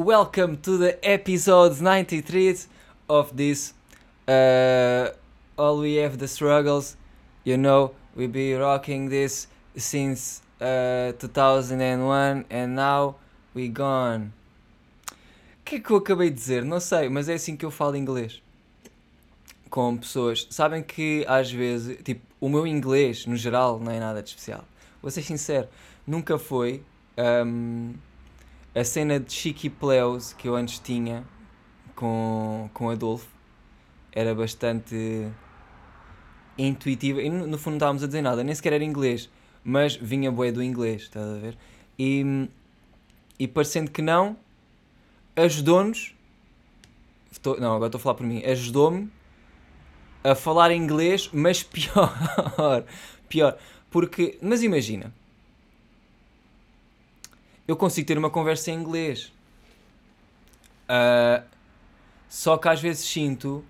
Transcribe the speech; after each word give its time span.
welcome 0.00 0.56
to 0.56 0.78
the 0.78 0.98
episode 1.02 1.78
93 1.78 2.56
of 3.06 3.36
this. 3.36 3.74
Uh, 4.26 5.10
all 5.58 5.80
we 5.80 5.96
have 5.96 6.16
the 6.16 6.26
struggles, 6.26 6.96
you 7.44 7.58
know, 7.58 7.92
we 8.16 8.26
be 8.26 8.54
rocking 8.54 9.10
this 9.10 9.46
since 9.76 10.40
uh, 10.58 11.12
2001 11.18 12.46
and 12.48 12.74
now 12.74 13.16
we 13.52 13.68
gone. 13.68 14.32
O 15.10 15.64
que 15.66 15.76
é 15.76 15.80
que 15.80 15.90
eu 15.90 15.98
acabei 15.98 16.30
de 16.30 16.36
dizer? 16.36 16.64
Não 16.64 16.80
sei, 16.80 17.10
mas 17.10 17.28
é 17.28 17.34
assim 17.34 17.54
que 17.54 17.66
eu 17.66 17.70
falo 17.70 17.94
inglês. 17.94 18.42
Com 19.68 19.98
pessoas. 19.98 20.46
Sabem 20.48 20.82
que 20.82 21.26
às 21.28 21.52
vezes, 21.52 21.98
tipo, 22.02 22.22
o 22.40 22.48
meu 22.48 22.66
inglês, 22.66 23.26
no 23.26 23.36
geral, 23.36 23.78
não 23.78 23.92
é 23.92 24.00
nada 24.00 24.22
de 24.22 24.30
especial. 24.30 24.64
Vou 25.02 25.10
ser 25.10 25.22
sincero, 25.22 25.68
nunca 26.06 26.38
foi 26.38 26.82
um, 27.18 27.92
a 28.74 28.84
cena 28.84 29.18
de 29.18 29.32
Chiqui 29.32 29.68
Pleus 29.68 30.32
que 30.32 30.48
eu 30.48 30.54
antes 30.54 30.78
tinha 30.78 31.24
com, 31.94 32.70
com 32.72 32.90
Adolfo. 32.90 33.28
Era 34.12 34.34
bastante 34.34 35.28
intuitiva. 36.56 37.22
E 37.22 37.30
no, 37.30 37.58
fundo 37.58 37.72
não 37.72 37.76
estávamos 37.76 38.02
a 38.02 38.06
dizer 38.06 38.22
nada, 38.22 38.42
nem 38.42 38.54
sequer 38.54 38.74
era 38.74 38.84
inglês. 38.84 39.28
Mas 39.62 39.94
vinha 39.96 40.32
boé 40.32 40.50
do 40.50 40.62
inglês, 40.62 41.02
estás 41.02 41.28
a 41.28 41.38
ver? 41.38 41.56
E, 41.98 42.48
e 43.38 43.46
parecendo 43.46 43.90
que 43.90 44.00
não, 44.00 44.36
ajudou-nos. 45.36 46.14
Não, 47.58 47.74
agora 47.74 47.86
estou 47.86 47.98
a 47.98 48.02
falar 48.02 48.14
por 48.14 48.26
mim. 48.26 48.42
Ajudou-me 48.44 49.10
a 50.24 50.34
falar 50.34 50.72
inglês, 50.72 51.30
mas 51.32 51.62
pior. 51.64 52.12
pior. 53.28 53.58
Porque, 53.90 54.38
mas 54.40 54.62
imagina, 54.62 55.12
eu 57.70 57.76
consigo 57.76 58.08
ter 58.08 58.18
uma 58.18 58.30
conversa 58.30 58.72
em 58.72 58.74
inglês. 58.74 59.32
Uh, 60.88 61.44
só 62.28 62.56
que 62.56 62.68
às 62.68 62.80
vezes 62.80 63.08
sinto 63.08 63.64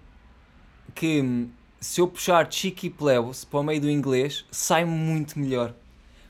que 0.95 1.47
se 1.79 2.01
eu 2.01 2.09
puxar 2.09 2.51
cheeky 2.51 2.89
plebs 2.89 3.45
para 3.45 3.61
o 3.61 3.63
meio 3.63 3.79
do 3.79 3.91
inglês, 3.91 4.47
sai 4.51 4.87
muito 4.87 5.39
melhor. 5.39 5.75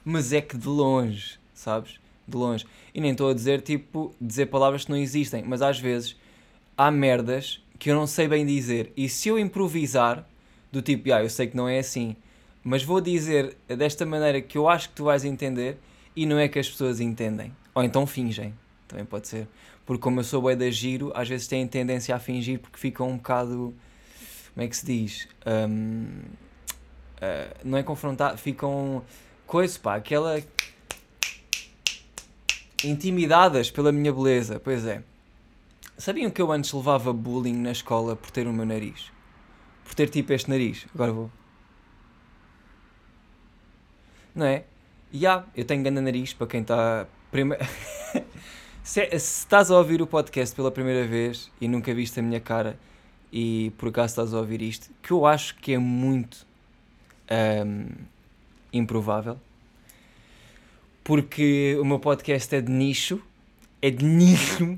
Mas 0.05 0.33
é 0.33 0.41
que 0.41 0.59
de 0.59 0.67
longe, 0.67 1.39
sabes? 1.55 2.01
De 2.27 2.37
longe. 2.37 2.67
E 2.93 3.01
nem 3.01 3.13
estou 3.13 3.31
a 3.31 3.35
dizer, 3.35 3.61
tipo, 3.63 4.13
dizer 4.21 4.47
palavras 4.47 4.85
que 4.85 4.91
não 4.91 4.99
existem, 4.99 5.45
mas 5.45 5.63
às 5.63 5.79
vezes 5.79 6.17
há 6.77 6.91
merdas 6.91 7.63
que 7.79 7.89
eu 7.89 7.95
não 7.95 8.07
sei 8.07 8.27
bem 8.27 8.45
dizer. 8.45 8.93
E 8.97 9.09
se 9.09 9.29
eu 9.29 9.39
improvisar, 9.39 10.29
do 10.73 10.83
tipo, 10.83 11.13
ah, 11.13 11.23
eu 11.23 11.31
sei 11.31 11.47
que 11.47 11.57
não 11.57 11.69
é 11.69 11.79
assim, 11.79 12.17
mas 12.65 12.83
vou 12.83 13.01
dizer 13.01 13.57
desta 13.69 14.05
maneira 14.05 14.41
que 14.41 14.59
eu 14.59 14.69
acho 14.69 14.89
que 14.89 14.97
tu 14.97 15.05
vais 15.05 15.25
entender 15.25 15.79
e 16.17 16.27
não 16.27 16.39
é 16.39 16.49
que 16.49 16.59
as 16.59 16.69
pessoas 16.69 17.01
entendem. 17.01 17.53
Ou 17.75 17.83
então 17.83 18.07
fingem, 18.07 18.55
também 18.89 19.05
pode 19.05 19.29
ser. 19.29 19.49
Porque 19.87 20.03
como 20.03 20.21
eu 20.21 20.25
sou 20.25 20.43
bué 20.43 20.55
da 20.55 20.71
giro, 20.71 21.13
às 21.15 21.29
vezes 21.29 21.47
têm 21.47 21.67
tendência 21.67 22.15
a 22.15 22.19
fingir 22.19 22.59
porque 22.59 22.79
ficam 22.79 23.09
um 23.09 23.17
bocado, 23.17 23.75
como 24.55 24.65
é 24.65 24.69
que 24.69 24.77
se 24.77 24.87
diz? 24.87 25.29
Um, 25.47 26.05
uh, 26.07 27.21
ah, 27.21 27.57
não 27.65 27.79
é 27.79 27.83
confrontar, 27.83 28.37
ficam, 28.37 29.05
coisa 29.47 29.79
pá, 29.79 29.97
aquela 29.97 30.43
intimidadas 32.85 33.71
pela 33.71 33.93
minha 33.93 34.13
beleza, 34.13 34.61
pois 34.61 34.87
é. 34.87 35.03
Sabiam 35.99 36.31
que 36.31 36.41
eu 36.41 36.51
antes 36.51 36.73
levava 36.73 37.13
bullying 37.13 37.57
na 37.57 37.73
escola 37.73 38.17
por 38.17 38.31
ter 38.31 38.47
o 38.47 38.53
meu 38.53 38.65
nariz? 38.65 39.13
Por 39.85 39.95
ter 39.95 40.09
tipo 40.09 40.33
este 40.33 40.49
nariz. 40.49 40.87
Agora 40.95 41.13
vou. 41.13 41.31
Não 44.35 44.47
é? 44.47 44.65
E 45.13 45.19
yeah, 45.19 45.45
eu 45.55 45.65
tenho 45.65 45.83
grande 45.83 46.01
nariz 46.01 46.33
para 46.33 46.47
quem 46.47 46.63
está. 46.63 47.07
Se, 48.83 49.07
se 49.19 49.19
estás 49.19 49.71
a 49.71 49.79
ouvir 49.79 50.03
o 50.03 50.07
podcast 50.07 50.55
pela 50.55 50.71
primeira 50.71 51.07
vez 51.07 51.51
e 51.61 51.69
nunca 51.69 51.95
viste 51.95 52.19
a 52.19 52.23
minha 52.23 52.41
cara 52.41 52.79
e 53.33 53.73
por 53.79 53.89
acaso 53.89 54.13
estás 54.13 54.35
a 54.35 54.39
ouvir 54.39 54.61
isto, 54.61 54.91
que 55.01 55.13
eu 55.13 55.25
acho 55.25 55.55
que 55.57 55.73
é 55.73 55.79
muito 55.79 56.45
um, 57.65 57.87
improvável, 58.73 59.39
porque 61.05 61.79
o 61.81 61.85
meu 61.85 62.01
podcast 62.01 62.53
é 62.55 62.61
de 62.61 62.73
nicho, 62.73 63.23
é 63.81 63.91
de 63.91 64.05
nicho, 64.05 64.77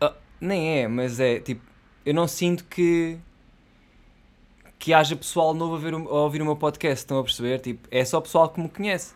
oh, 0.00 0.12
nem 0.40 0.80
é, 0.80 0.88
mas 0.88 1.20
é 1.20 1.38
tipo, 1.38 1.62
eu 2.04 2.12
não 2.12 2.26
sinto 2.26 2.64
que 2.64 3.16
que 4.78 4.92
haja 4.92 5.16
pessoal 5.16 5.54
novo 5.54 5.76
a, 5.76 5.78
ver, 5.78 5.94
a 5.94 5.96
ouvir 5.98 6.42
o 6.42 6.44
meu 6.44 6.56
podcast, 6.56 6.98
estão 6.98 7.18
a 7.18 7.22
perceber? 7.22 7.60
Tipo, 7.60 7.88
é 7.90 8.04
só 8.04 8.20
pessoal 8.20 8.48
que 8.48 8.60
me 8.60 8.68
conhece. 8.68 9.14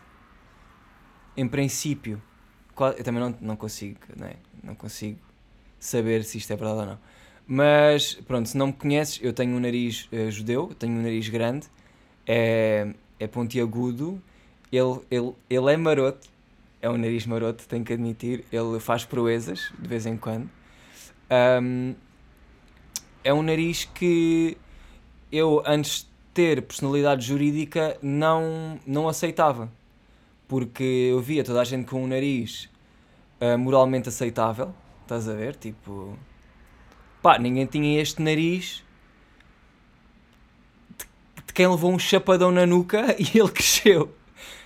Em 1.35 1.47
princípio. 1.47 2.21
Eu 2.97 3.03
também 3.03 3.21
não, 3.21 3.35
não 3.39 3.55
consigo, 3.55 3.99
não, 4.17 4.27
é? 4.27 4.35
não 4.63 4.75
consigo 4.75 5.19
saber 5.79 6.23
se 6.23 6.37
isto 6.37 6.51
é 6.51 6.55
verdade 6.55 6.79
ou 6.79 6.85
não. 6.85 6.99
Mas, 7.45 8.13
pronto, 8.13 8.47
se 8.47 8.57
não 8.57 8.67
me 8.67 8.73
conheces, 8.73 9.19
eu 9.21 9.33
tenho 9.33 9.55
um 9.55 9.59
nariz 9.59 10.07
uh, 10.11 10.31
judeu, 10.31 10.73
tenho 10.79 10.93
um 10.93 11.01
nariz 11.01 11.27
grande, 11.27 11.67
é, 12.25 12.93
é 13.19 13.27
pontiagudo, 13.27 14.21
ele, 14.71 14.99
ele, 15.11 15.33
ele 15.49 15.73
é 15.73 15.77
maroto, 15.77 16.29
é 16.81 16.89
um 16.89 16.97
nariz 16.97 17.25
maroto, 17.25 17.67
tenho 17.67 17.83
que 17.83 17.93
admitir, 17.93 18.45
ele 18.51 18.79
faz 18.79 19.03
proezas 19.03 19.71
de 19.77 19.87
vez 19.87 20.05
em 20.05 20.17
quando. 20.17 20.49
Um, 21.61 21.93
é 23.23 23.33
um 23.33 23.41
nariz 23.41 23.85
que 23.85 24.57
eu, 25.31 25.61
antes 25.65 26.03
de 26.03 26.07
ter 26.33 26.61
personalidade 26.61 27.25
jurídica, 27.25 27.97
não, 28.01 28.79
não 28.85 29.07
aceitava. 29.07 29.69
Porque 30.51 30.83
eu 30.83 31.21
via 31.21 31.45
toda 31.45 31.61
a 31.61 31.63
gente 31.63 31.85
com 31.89 32.03
um 32.03 32.07
nariz 32.07 32.69
uh, 33.39 33.57
moralmente 33.57 34.09
aceitável, 34.09 34.75
estás 35.01 35.29
a 35.29 35.33
ver? 35.33 35.55
Tipo, 35.55 36.19
pá, 37.21 37.39
ninguém 37.39 37.65
tinha 37.65 38.01
este 38.01 38.21
nariz 38.21 38.83
de, 40.89 41.05
de 41.47 41.53
quem 41.53 41.65
levou 41.69 41.89
um 41.89 41.97
chapadão 41.97 42.51
na 42.51 42.65
nuca 42.65 43.15
e 43.17 43.39
ele 43.39 43.49
cresceu. 43.49 44.13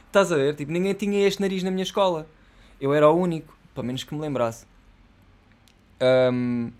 Estás 0.07 0.31
a 0.31 0.37
ver? 0.37 0.55
Tipo, 0.55 0.71
ninguém 0.71 0.95
tinha 0.95 1.27
este 1.27 1.39
nariz 1.39 1.61
na 1.61 1.69
minha 1.69 1.83
escola. 1.83 2.27
Eu 2.81 2.91
era 2.91 3.07
o 3.07 3.15
único, 3.15 3.55
pelo 3.75 3.85
menos 3.85 4.03
que 4.03 4.15
me 4.15 4.21
lembrasse. 4.21 4.65
Um, 6.33 6.71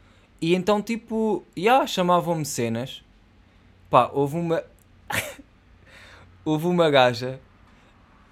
e 0.42 0.56
então, 0.56 0.82
tipo, 0.82 1.46
já 1.56 1.62
yeah, 1.62 1.86
chamavam-me 1.86 2.44
cenas 2.44 3.04
Pá, 3.88 4.10
houve 4.12 4.36
uma. 4.36 4.64
houve 6.44 6.66
uma 6.66 6.90
gaja 6.90 7.40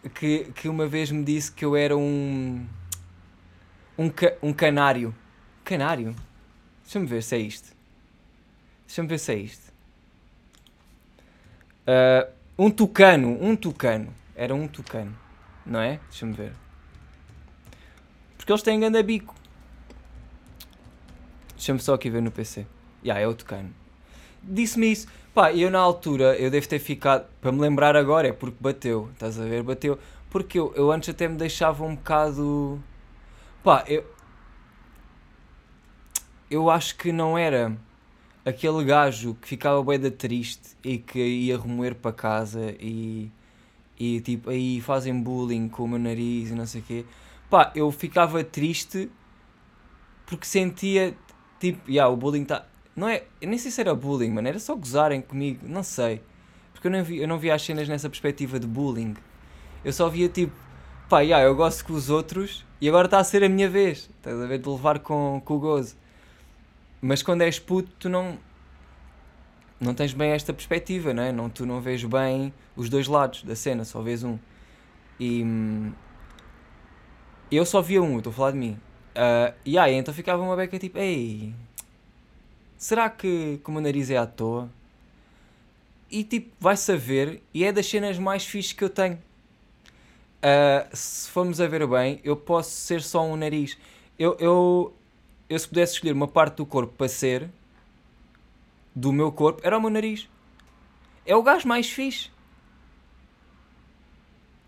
que, 0.09 0.45
que 0.55 0.67
uma 0.67 0.87
vez 0.87 1.11
me 1.11 1.23
disse 1.23 1.51
que 1.51 1.63
eu 1.63 1.75
era 1.75 1.95
um. 1.95 2.65
Um, 3.97 4.09
ca, 4.09 4.33
um 4.41 4.51
canário. 4.51 5.13
Canário? 5.63 6.15
Deixa-me 6.83 7.05
ver 7.05 7.23
se 7.23 7.35
é 7.35 7.39
isto. 7.39 7.75
Deixa-me 8.85 9.07
ver 9.07 9.19
se 9.19 9.31
é 9.31 9.35
isto. 9.35 9.73
Uh, 11.87 12.31
um 12.57 12.69
tucano, 12.69 13.37
um 13.41 13.55
tucano. 13.55 14.13
Era 14.35 14.53
um 14.53 14.67
tucano, 14.67 15.17
não 15.65 15.79
é? 15.79 15.99
Deixa-me 16.09 16.33
ver. 16.33 16.53
Porque 18.37 18.51
eles 18.51 18.63
têm 18.63 18.79
grande 18.79 19.01
bico. 19.03 19.35
Deixa-me 21.55 21.79
só 21.79 21.93
aqui 21.93 22.09
ver 22.09 22.21
no 22.21 22.31
PC. 22.31 22.61
Já, 23.03 23.13
yeah, 23.13 23.21
é 23.21 23.27
o 23.27 23.33
tucano. 23.33 23.73
Disse-me 24.43 24.91
isso. 24.91 25.07
Pá, 25.33 25.51
eu 25.51 25.71
na 25.71 25.79
altura, 25.79 26.37
eu 26.37 26.51
devo 26.51 26.67
ter 26.67 26.79
ficado, 26.79 27.25
para 27.41 27.51
me 27.51 27.59
lembrar 27.59 27.95
agora, 27.95 28.27
é 28.27 28.31
porque 28.31 28.57
bateu, 28.59 29.09
estás 29.13 29.39
a 29.39 29.45
ver? 29.45 29.63
Bateu. 29.63 29.97
Porque 30.29 30.59
eu, 30.59 30.71
eu 30.75 30.91
antes 30.91 31.09
até 31.09 31.27
me 31.27 31.35
deixava 31.37 31.83
um 31.83 31.95
bocado. 31.95 32.81
Pá, 33.63 33.83
eu. 33.87 34.03
Eu 36.51 36.69
acho 36.69 36.95
que 36.97 37.11
não 37.11 37.35
era 37.35 37.75
aquele 38.45 38.83
gajo 38.83 39.35
que 39.41 39.47
ficava 39.47 39.83
bem 39.83 39.99
da 39.99 40.11
triste 40.11 40.77
e 40.83 40.99
que 40.99 41.19
ia 41.19 41.57
remoer 41.59 41.95
para 41.95 42.11
casa 42.11 42.75
e. 42.79 43.31
E 43.99 44.21
tipo, 44.21 44.49
aí 44.49 44.81
fazem 44.81 45.19
bullying 45.21 45.69
com 45.69 45.83
o 45.83 45.87
meu 45.87 45.99
nariz 45.99 46.49
e 46.51 46.55
não 46.55 46.65
sei 46.65 46.81
o 46.81 46.83
quê. 46.83 47.05
Pá, 47.49 47.71
eu 47.75 47.91
ficava 47.91 48.43
triste 48.43 49.09
porque 50.25 50.45
sentia 50.45 51.15
tipo, 51.59 51.89
yeah, 51.89 52.11
o 52.11 52.17
bullying 52.17 52.41
está 52.43 52.65
não 52.95 53.07
é. 53.07 53.23
Nem 53.41 53.57
sei 53.57 53.71
se 53.71 53.81
era 53.81 53.93
bullying, 53.95 54.29
mano. 54.29 54.47
Era 54.47 54.59
só 54.59 54.75
gozarem 54.75 55.21
comigo. 55.21 55.67
Não 55.67 55.83
sei. 55.83 56.21
Porque 56.73 56.87
eu 56.87 56.91
não, 56.91 57.03
vi, 57.03 57.19
eu 57.19 57.27
não 57.27 57.39
via 57.39 57.55
as 57.55 57.61
cenas 57.61 57.87
nessa 57.87 58.09
perspectiva 58.09 58.59
de 58.59 58.67
bullying. 58.67 59.15
Eu 59.83 59.91
só 59.91 60.09
via 60.09 60.29
tipo. 60.29 60.53
Pá, 61.09 61.21
yeah, 61.21 61.45
eu 61.45 61.55
gosto 61.55 61.85
com 61.85 61.93
os 61.93 62.09
outros 62.09 62.65
e 62.79 62.87
agora 62.87 63.05
está 63.05 63.19
a 63.19 63.23
ser 63.23 63.43
a 63.43 63.49
minha 63.49 63.69
vez. 63.69 64.09
Estás 64.17 64.39
a 64.39 64.45
ver? 64.45 64.59
De 64.59 64.69
levar 64.69 64.99
com, 64.99 65.41
com 65.43 65.55
o 65.55 65.59
gozo. 65.59 65.95
Mas 67.01 67.21
quando 67.21 67.41
és 67.41 67.59
puto, 67.59 67.89
tu 67.99 68.09
não. 68.09 68.37
Não 69.79 69.93
tens 69.93 70.13
bem 70.13 70.31
esta 70.31 70.53
perspectiva, 70.53 71.13
não 71.13 71.23
é? 71.23 71.31
Não, 71.31 71.49
tu 71.49 71.65
não 71.65 71.81
vês 71.81 72.03
bem 72.05 72.53
os 72.75 72.89
dois 72.89 73.07
lados 73.07 73.43
da 73.43 73.55
cena, 73.55 73.83
só 73.83 74.01
vês 74.01 74.23
um. 74.23 74.37
E. 75.19 75.43
Hum, 75.43 75.91
eu 77.51 77.65
só 77.65 77.81
via 77.81 78.01
um, 78.01 78.17
estou 78.17 78.31
a 78.31 78.33
falar 78.33 78.51
de 78.51 78.57
mim. 78.57 78.79
Uh, 79.15 79.53
e 79.65 79.77
aí, 79.77 79.93
então 79.93 80.13
ficava 80.13 80.41
uma 80.41 80.55
beca 80.55 80.79
tipo, 80.79 80.97
ei, 80.97 81.53
será 82.83 83.09
que, 83.09 83.61
que 83.63 83.69
o 83.69 83.71
meu 83.71 83.81
nariz 83.81 84.09
é 84.09 84.17
à 84.17 84.25
toa? 84.25 84.69
E 86.11 86.21
tipo, 86.21 86.51
vai 86.59 86.75
saber, 86.75 87.41
e 87.53 87.63
é 87.63 87.71
das 87.71 87.87
cenas 87.87 88.19
mais 88.19 88.45
fixes 88.45 88.73
que 88.73 88.83
eu 88.83 88.89
tenho. 88.89 89.15
Uh, 89.15 90.93
se 90.93 91.29
formos 91.29 91.61
a 91.61 91.67
ver 91.67 91.87
bem, 91.87 92.19
eu 92.25 92.35
posso 92.35 92.71
ser 92.71 93.01
só 93.01 93.25
um 93.25 93.37
nariz. 93.37 93.77
Eu, 94.19 94.35
eu, 94.37 94.93
eu, 95.49 95.57
se 95.57 95.65
pudesse 95.65 95.93
escolher 95.93 96.11
uma 96.11 96.27
parte 96.27 96.57
do 96.57 96.65
corpo 96.65 96.93
para 96.97 97.07
ser, 97.07 97.49
do 98.93 99.13
meu 99.13 99.31
corpo, 99.31 99.61
era 99.63 99.77
o 99.77 99.81
meu 99.81 99.89
nariz. 99.89 100.27
É 101.25 101.33
o 101.37 101.41
gajo 101.41 101.65
mais 101.65 101.89
fixe. 101.89 102.29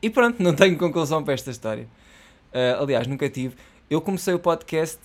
E 0.02 0.10
pronto, 0.10 0.42
não 0.42 0.56
tenho 0.56 0.78
conclusão 0.78 1.22
para 1.22 1.34
esta 1.34 1.52
história. 1.52 1.86
Uh, 2.54 2.82
aliás, 2.82 3.08
nunca 3.08 3.30
tive. 3.30 3.58
Eu 3.90 4.00
comecei 4.00 4.34
o 4.34 4.40
podcast, 4.40 5.02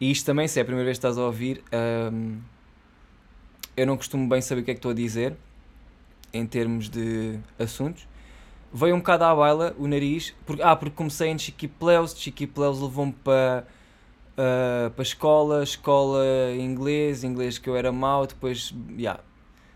e 0.00 0.10
isto 0.10 0.24
também, 0.24 0.48
se 0.48 0.58
é 0.58 0.62
a 0.62 0.64
primeira 0.64 0.86
vez 0.86 0.96
que 0.96 1.06
estás 1.06 1.18
a 1.18 1.24
ouvir, 1.24 1.62
um, 2.12 2.38
eu 3.76 3.86
não 3.86 3.96
costumo 3.96 4.28
bem 4.28 4.40
saber 4.40 4.62
o 4.62 4.64
que 4.64 4.70
é 4.70 4.74
que 4.74 4.78
estou 4.78 4.92
a 4.92 4.94
dizer, 4.94 5.36
em 6.32 6.46
termos 6.46 6.88
de 6.88 7.38
assuntos. 7.58 8.08
Veio 8.72 8.94
um 8.94 8.98
bocado 8.98 9.24
à 9.24 9.34
baila 9.34 9.74
o 9.78 9.86
nariz, 9.86 10.34
porque, 10.46 10.62
ah, 10.62 10.74
porque 10.74 10.96
comecei 10.96 11.28
em 11.28 11.38
Chiquipleus, 11.38 12.14
Chiquipleus 12.16 12.80
levou-me 12.80 13.12
para 13.12 13.66
uh, 14.40 14.90
para 14.90 15.02
escola, 15.02 15.62
escola 15.62 16.24
inglês, 16.58 17.24
inglês 17.24 17.58
que 17.58 17.68
eu 17.68 17.76
era 17.76 17.92
mau, 17.92 18.26
depois, 18.26 18.68
já, 18.68 18.96
yeah, 18.96 19.20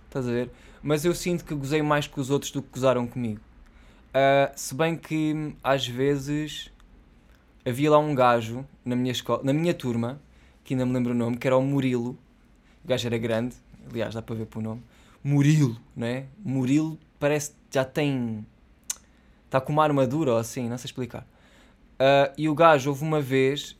estás 0.07 0.29
a 0.29 0.31
ver? 0.31 0.51
Mas 0.83 1.05
eu 1.05 1.15
sinto 1.15 1.45
que 1.45 1.55
gozei 1.55 1.83
mais 1.83 2.07
com 2.07 2.21
os 2.21 2.31
outros 2.31 2.51
do 2.51 2.63
que 2.63 2.69
gozaram 2.73 3.07
comigo. 3.07 3.41
Uh, 4.11 4.53
se 4.55 4.75
bem 4.75 4.97
que 4.97 5.55
às 5.63 5.87
vezes 5.87 6.71
havia 7.65 7.91
lá 7.91 7.99
um 7.99 8.15
gajo 8.15 8.67
na 8.85 8.95
minha 8.95 9.13
escola, 9.13 9.43
na 9.43 9.53
minha 9.53 9.75
turma, 9.75 10.21
que 10.63 10.75
ainda 10.75 10.85
me 10.87 10.93
lembro 10.93 11.13
o 11.13 11.15
nome, 11.15 11.37
que 11.37 11.47
era 11.47 11.57
o 11.57 11.63
Murilo. 11.63 12.19
O 12.85 12.89
gajo 12.89 13.07
era 13.07 13.19
grande, 13.19 13.57
aliás, 13.91 14.15
dá 14.15 14.23
para 14.23 14.35
ver 14.35 14.47
pelo 14.47 14.65
nome. 14.65 14.83
Murilo, 15.23 15.77
não 15.97 16.07
é? 16.07 16.27
Murilo 16.45 16.99
parece 17.19 17.51
que 17.51 17.57
já 17.75 17.85
tem. 17.85 18.47
Está 19.47 19.61
com 19.61 19.73
uma 19.73 19.85
armadura 19.85 20.33
ou 20.33 20.39
assim, 20.39 20.69
não 20.69 20.77
sei 20.77 20.89
explicar. 20.89 21.27
Uh, 21.95 22.33
e 22.37 22.49
o 22.49 22.55
gajo 22.55 22.91
houve 22.91 23.03
uma 23.03 23.21
vez 23.21 23.77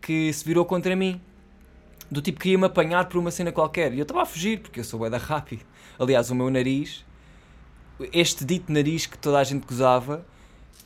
que 0.00 0.32
se 0.32 0.44
virou 0.44 0.64
contra 0.64 0.96
mim. 0.96 1.20
Do 2.10 2.20
tipo 2.20 2.40
que 2.40 2.50
ia-me 2.50 2.66
apanhar 2.66 3.08
por 3.08 3.18
uma 3.18 3.30
cena 3.30 3.52
qualquer. 3.52 3.92
E 3.94 3.98
eu 3.98 4.02
estava 4.02 4.22
a 4.22 4.26
fugir, 4.26 4.60
porque 4.60 4.80
eu 4.80 4.84
sou 4.84 4.98
bué 4.98 5.08
da 5.08 5.16
rápido. 5.18 5.64
Aliás, 5.98 6.30
o 6.30 6.34
meu 6.34 6.50
nariz 6.50 7.04
este 8.12 8.44
dito 8.44 8.72
nariz 8.72 9.06
que 9.06 9.18
toda 9.18 9.38
a 9.38 9.44
gente 9.44 9.66
gozava 9.66 10.24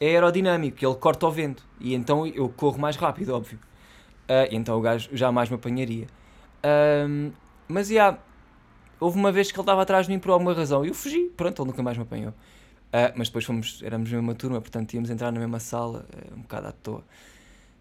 é 0.01 0.09
aerodinâmico, 0.09 0.85
ele 0.85 0.95
corta 0.95 1.27
o 1.27 1.31
vento 1.31 1.67
e 1.81 1.95
então 1.95 2.27
eu 2.27 2.49
corro 2.49 2.79
mais 2.79 2.97
rápido, 2.97 3.35
óbvio. 3.35 3.59
Uh, 4.25 4.49
então 4.51 4.77
o 4.79 4.81
gajo 4.81 5.09
jamais 5.13 5.49
me 5.49 5.57
apanharia. 5.57 6.07
Uh, 6.59 7.33
mas 7.69 7.91
yeah, 7.91 8.19
houve 9.01 9.19
uma 9.19 9.33
vez 9.33 9.51
que 9.51 9.57
ele 9.57 9.63
estava 9.63 9.83
atrás 9.83 10.07
de 10.07 10.13
mim 10.13 10.19
por 10.19 10.31
alguma 10.31 10.53
razão 10.53 10.85
e 10.85 10.89
eu 10.89 10.95
fugi, 10.95 11.31
pronto, 11.37 11.63
ele 11.63 11.71
nunca 11.71 11.83
mais 11.83 11.97
me 11.97 12.03
apanhou. 12.03 12.31
Uh, 12.31 13.13
mas 13.17 13.29
depois 13.29 13.45
fomos, 13.45 13.83
éramos 13.83 14.11
na 14.11 14.19
mesma 14.19 14.35
turma, 14.35 14.61
portanto 14.61 14.95
íamos 14.95 15.11
entrar 15.11 15.33
na 15.33 15.41
mesma 15.41 15.61
sala, 15.61 16.07
um 16.37 16.43
bocado 16.43 16.69
à 16.69 16.73
toa. 16.73 17.05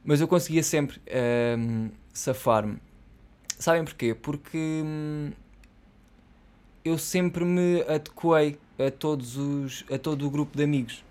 Mas 0.04 0.22
eu 0.22 0.28
conseguia 0.28 0.62
sempre 0.62 1.02
safar-me. 2.14 2.78
Sabem 3.58 3.84
porquê? 3.84 4.14
Porque 4.14 4.84
hum, 4.86 5.32
eu 6.84 6.96
sempre 6.98 7.44
me 7.44 7.82
adequei 7.82 8.60
a 8.78 8.92
todos 8.92 9.36
os 9.36 9.84
a 9.92 9.98
todo 9.98 10.28
o 10.28 10.30
grupo 10.30 10.56
de 10.56 10.64
amigos 10.64 11.04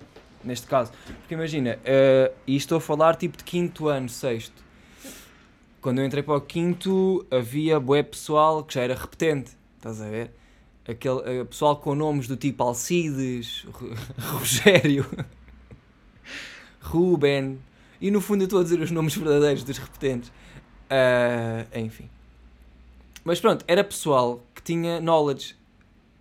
neste 0.45 0.67
caso. 0.67 0.93
Porque 1.21 1.35
imagina 1.35 1.79
uh, 1.79 2.35
e 2.47 2.57
estou 2.57 2.79
a 2.79 2.81
falar 2.81 3.17
tipo 3.17 3.37
de 3.37 3.45
quinto 3.45 3.89
ano 3.89 4.09
sexto. 4.09 4.63
Quando 5.81 5.99
eu 5.99 6.07
entrei 6.07 6.23
para 6.23 6.37
o 6.37 6.41
quinto 6.41 7.27
havia 7.31 7.79
bué 7.79 8.03
pessoal 8.03 8.65
que 8.65 8.75
já 8.75 8.83
era 8.83 8.95
repetente 8.95 9.57
estás 9.77 10.01
a 10.01 10.09
ver? 10.09 10.31
Aquele 10.89 11.41
uh, 11.41 11.47
pessoal 11.47 11.77
com 11.77 11.95
nomes 11.95 12.27
do 12.27 12.37
tipo 12.37 12.63
Alcides 12.63 13.67
Rogério 14.19 15.07
Ruben 16.81 17.59
e 18.01 18.11
no 18.11 18.21
fundo 18.21 18.43
eu 18.43 18.47
estou 18.47 18.61
a 18.61 18.63
dizer 18.63 18.81
os 18.81 18.91
nomes 18.91 19.15
verdadeiros 19.15 19.63
dos 19.65 19.79
repetentes. 19.79 20.31
Uh, 20.91 21.79
enfim. 21.79 22.09
Mas 23.25 23.41
pronto 23.41 23.65
era 23.67 23.83
pessoal 23.83 24.43
que 24.55 24.63
tinha 24.63 25.01
knowledge 25.01 25.57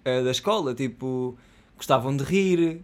uh, 0.05 0.23
da 0.23 0.31
escola, 0.31 0.73
tipo, 0.73 1.37
gostavam 1.75 2.15
de 2.15 2.23
rir, 2.23 2.81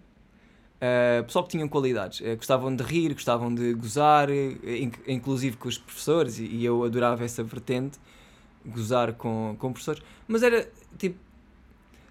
uh, 0.79 1.23
pessoal 1.23 1.43
que 1.43 1.51
tinham 1.51 1.67
qualidades, 1.67 2.19
uh, 2.21 2.35
gostavam 2.35 2.75
de 2.75 2.83
rir, 2.83 3.13
gostavam 3.13 3.53
de 3.53 3.73
gozar, 3.73 4.29
inc 4.29 4.97
inclusive 5.07 5.57
com 5.57 5.67
os 5.67 5.77
professores, 5.77 6.39
e, 6.39 6.45
e, 6.45 6.65
eu 6.65 6.83
adorava 6.83 7.23
essa 7.23 7.43
vertente, 7.43 7.99
gozar 8.65 9.13
com, 9.13 9.55
com 9.57 9.71
professores, 9.71 10.01
mas 10.27 10.43
era 10.43 10.69
tipo, 10.97 11.17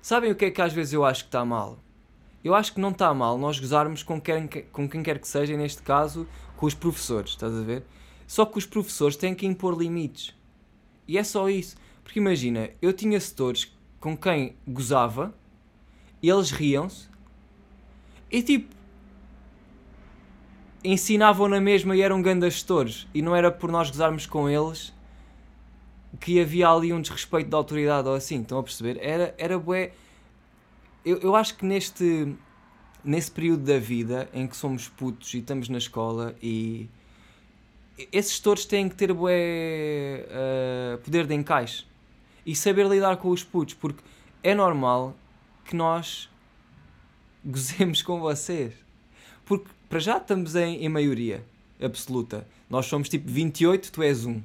sabem 0.00 0.30
o 0.30 0.34
que 0.34 0.46
é 0.46 0.50
que 0.50 0.62
às 0.62 0.72
vezes 0.72 0.92
eu 0.92 1.04
acho 1.04 1.24
que 1.24 1.28
está 1.28 1.44
mal? 1.44 1.78
Eu 2.42 2.54
acho 2.54 2.72
que 2.72 2.80
não 2.80 2.90
está 2.90 3.12
mal 3.12 3.36
nós 3.36 3.58
gozarmos 3.58 4.02
com 4.02 4.20
quem, 4.20 4.48
com 4.72 4.88
quem 4.88 5.02
quer 5.02 5.18
que 5.18 5.26
seja, 5.26 5.56
neste 5.56 5.82
caso, 5.82 6.26
com 6.56 6.66
os 6.66 6.74
professores, 6.74 7.30
estás 7.30 7.52
a 7.54 7.62
ver? 7.62 7.84
Só 8.26 8.44
que 8.44 8.58
os 8.58 8.66
professores 8.66 9.16
têm 9.16 9.34
que 9.34 9.46
impor 9.46 9.76
limites. 9.76 10.34
E 11.06 11.18
é 11.18 11.24
só 11.24 11.48
isso. 11.48 11.76
Porque 12.04 12.20
imagina, 12.20 12.70
eu 12.80 12.92
tinha 12.92 13.18
setores 13.20 13.74
com 14.00 14.16
quem 14.16 14.56
gozava, 14.66 15.34
eles 16.22 16.50
riam-se 16.50 17.08
e 18.30 18.42
tipo 18.42 18.76
ensinavam 20.84 21.48
na 21.48 21.60
mesma 21.60 21.96
e 21.96 22.00
eram 22.00 22.22
grandes 22.22 22.54
gestores 22.54 23.06
e 23.12 23.20
não 23.20 23.34
era 23.34 23.50
por 23.50 23.70
nós 23.70 23.90
gozarmos 23.90 24.26
com 24.26 24.48
eles 24.48 24.92
que 26.20 26.40
havia 26.40 26.68
ali 26.68 26.92
um 26.92 27.00
desrespeito 27.00 27.50
da 27.50 27.56
autoridade 27.56 28.08
ou 28.08 28.14
assim, 28.14 28.40
estão 28.40 28.58
a 28.58 28.62
perceber? 28.62 28.98
Era, 29.00 29.34
era 29.36 29.58
bué. 29.58 29.92
Eu, 31.04 31.18
eu 31.18 31.36
acho 31.36 31.56
que 31.56 31.64
neste 31.64 32.34
nesse 33.04 33.30
período 33.30 33.64
da 33.64 33.78
vida 33.78 34.28
em 34.32 34.46
que 34.46 34.56
somos 34.56 34.88
putos 34.88 35.32
e 35.32 35.38
estamos 35.38 35.68
na 35.68 35.78
escola 35.78 36.34
e 36.42 36.88
esses 38.12 38.32
gestores 38.32 38.64
têm 38.64 38.88
que 38.88 38.94
ter 38.94 39.12
bué 39.12 40.26
uh, 40.26 40.98
poder 40.98 41.26
de 41.26 41.34
encaixe 41.34 41.84
e 42.44 42.54
saber 42.54 42.86
lidar 42.86 43.16
com 43.16 43.30
os 43.30 43.44
putos, 43.44 43.74
porque 43.74 44.02
é 44.42 44.54
normal 44.54 45.14
que 45.64 45.76
nós 45.76 46.28
gozemos 47.48 48.02
com 48.02 48.20
vocês. 48.20 48.74
Porque 49.44 49.68
para 49.88 49.98
já 49.98 50.18
estamos 50.18 50.54
em, 50.54 50.84
em 50.84 50.88
maioria 50.88 51.42
absoluta. 51.80 52.46
Nós 52.68 52.86
somos 52.86 53.08
tipo 53.08 53.28
28, 53.30 53.90
tu 53.90 54.02
és 54.02 54.26
um. 54.26 54.42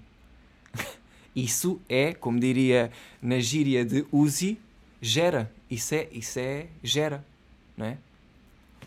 Isso 1.35 1.81
é, 1.89 2.13
como 2.13 2.39
diria 2.39 2.91
na 3.21 3.39
gíria 3.39 3.83
de 3.83 4.05
Uzi, 4.11 4.57
gera. 5.01 5.51
Isso 5.69 5.95
é, 5.95 6.07
isso 6.11 6.39
é 6.39 6.67
gera, 6.83 7.25
não 7.75 7.87
é? 7.87 7.97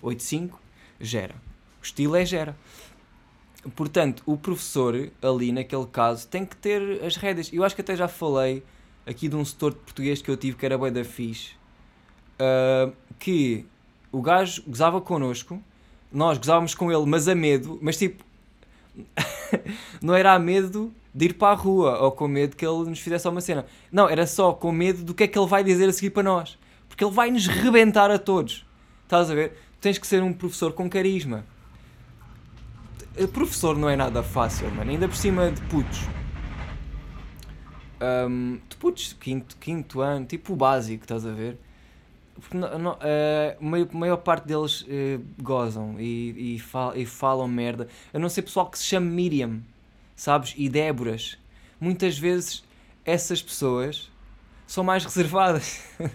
85 0.01 0.61
gera. 1.01 1.35
O 1.83 1.85
estilo 1.85 2.15
é 2.15 2.25
gera. 2.25 2.57
Portanto, 3.75 4.23
o 4.25 4.37
professor 4.37 5.11
ali 5.21 5.51
naquele 5.51 5.87
caso 5.87 6.29
tem 6.29 6.47
que 6.47 6.55
ter 6.57 7.05
as 7.05 7.17
rédeas. 7.17 7.53
Eu 7.53 7.65
acho 7.65 7.75
que 7.75 7.81
até 7.81 7.97
já 7.97 8.07
falei 8.07 8.63
aqui 9.05 9.29
de 9.29 9.35
um 9.35 9.45
setor 9.45 9.73
de 9.73 9.81
português 9.81 10.23
que 10.23 10.31
eu 10.31 10.37
tive 10.37 10.57
que 10.57 10.65
era 10.65 10.79
bem 10.79 10.93
da 10.93 11.05
fixe. 11.05 11.55
Uh, 12.39 12.95
que 13.19 13.67
o 14.13 14.21
gajo 14.23 14.63
gozava 14.67 15.01
connosco, 15.01 15.63
nós 16.13 16.39
gozávamos 16.39 16.75
com 16.75 16.91
ele, 16.91 17.05
mas 17.07 17.29
a 17.29 17.35
medo, 17.35 17.79
mas 17.83 17.97
tipo, 17.97 18.25
não 20.01 20.15
era 20.15 20.33
a 20.33 20.39
medo 20.39 20.93
de 21.15 21.27
ir 21.27 21.35
para 21.35 21.53
a 21.53 21.55
rua 21.55 21.99
ou 22.01 22.13
com 22.13 22.29
medo 22.29 22.57
que 22.57 22.67
ele 22.67 22.89
nos 22.89 23.01
fizesse 23.01 23.29
uma 23.29 23.41
cena. 23.41 23.67
Não, 23.91 24.09
era 24.09 24.27
só 24.27 24.53
com 24.53 24.71
medo 24.71 25.03
do 25.03 25.15
que 25.15 25.25
é 25.25 25.29
que 25.29 25.39
ele 25.39 25.47
vai 25.47 25.65
dizer 25.65 25.89
a 25.89 25.93
seguir 25.93 26.11
para 26.11 26.23
nós. 26.23 26.59
Porque 26.89 27.05
ele 27.05 27.13
vai 27.13 27.31
nos 27.31 27.47
rebentar 27.47 28.11
a 28.11 28.19
todos. 28.19 28.67
Estás 29.05 29.31
a 29.31 29.35
ver? 29.35 29.59
Tens 29.81 29.99
que 29.99 30.07
ser 30.07 30.23
um 30.23 30.33
professor 30.33 30.73
com 30.73 30.89
carisma. 30.89 31.45
Professor 33.33 33.77
não 33.77 33.89
é 33.89 33.97
nada 33.97 34.23
fácil, 34.23 34.71
mano. 34.73 34.91
Ainda 34.91 35.09
por 35.09 35.17
cima 35.17 35.51
de 35.51 35.61
putos 35.63 36.07
um, 38.01 38.59
de 38.69 38.77
putos, 38.77 39.13
quinto, 39.15 39.57
quinto 39.57 40.01
ano, 40.01 40.27
tipo 40.27 40.53
o 40.53 40.57
básico, 40.57 41.05
estás 41.05 41.27
a 41.27 41.33
ver? 41.33 41.59
Porque 42.41 42.57
não, 42.57 42.79
não, 42.79 42.93
a 42.93 43.97
maior 43.97 44.19
parte 44.19 44.47
deles 44.47 44.83
uh, 44.83 45.25
gozam 45.43 45.97
e, 45.99 46.55
e, 46.55 46.59
fal, 46.59 46.97
e 46.97 47.07
falam 47.07 47.49
merda. 47.49 47.89
A 48.13 48.19
não 48.19 48.29
ser 48.29 48.43
pessoal 48.43 48.69
que 48.71 48.79
se 48.79 48.85
chama 48.85 49.07
Miriam, 49.07 49.63
sabes? 50.15 50.55
E 50.57 50.69
Déboras. 50.69 51.39
Muitas 51.81 52.19
vezes 52.19 52.63
essas 53.05 53.41
pessoas 53.43 54.11
são 54.67 54.85
mais 54.85 55.05
reservadas. 55.05 55.83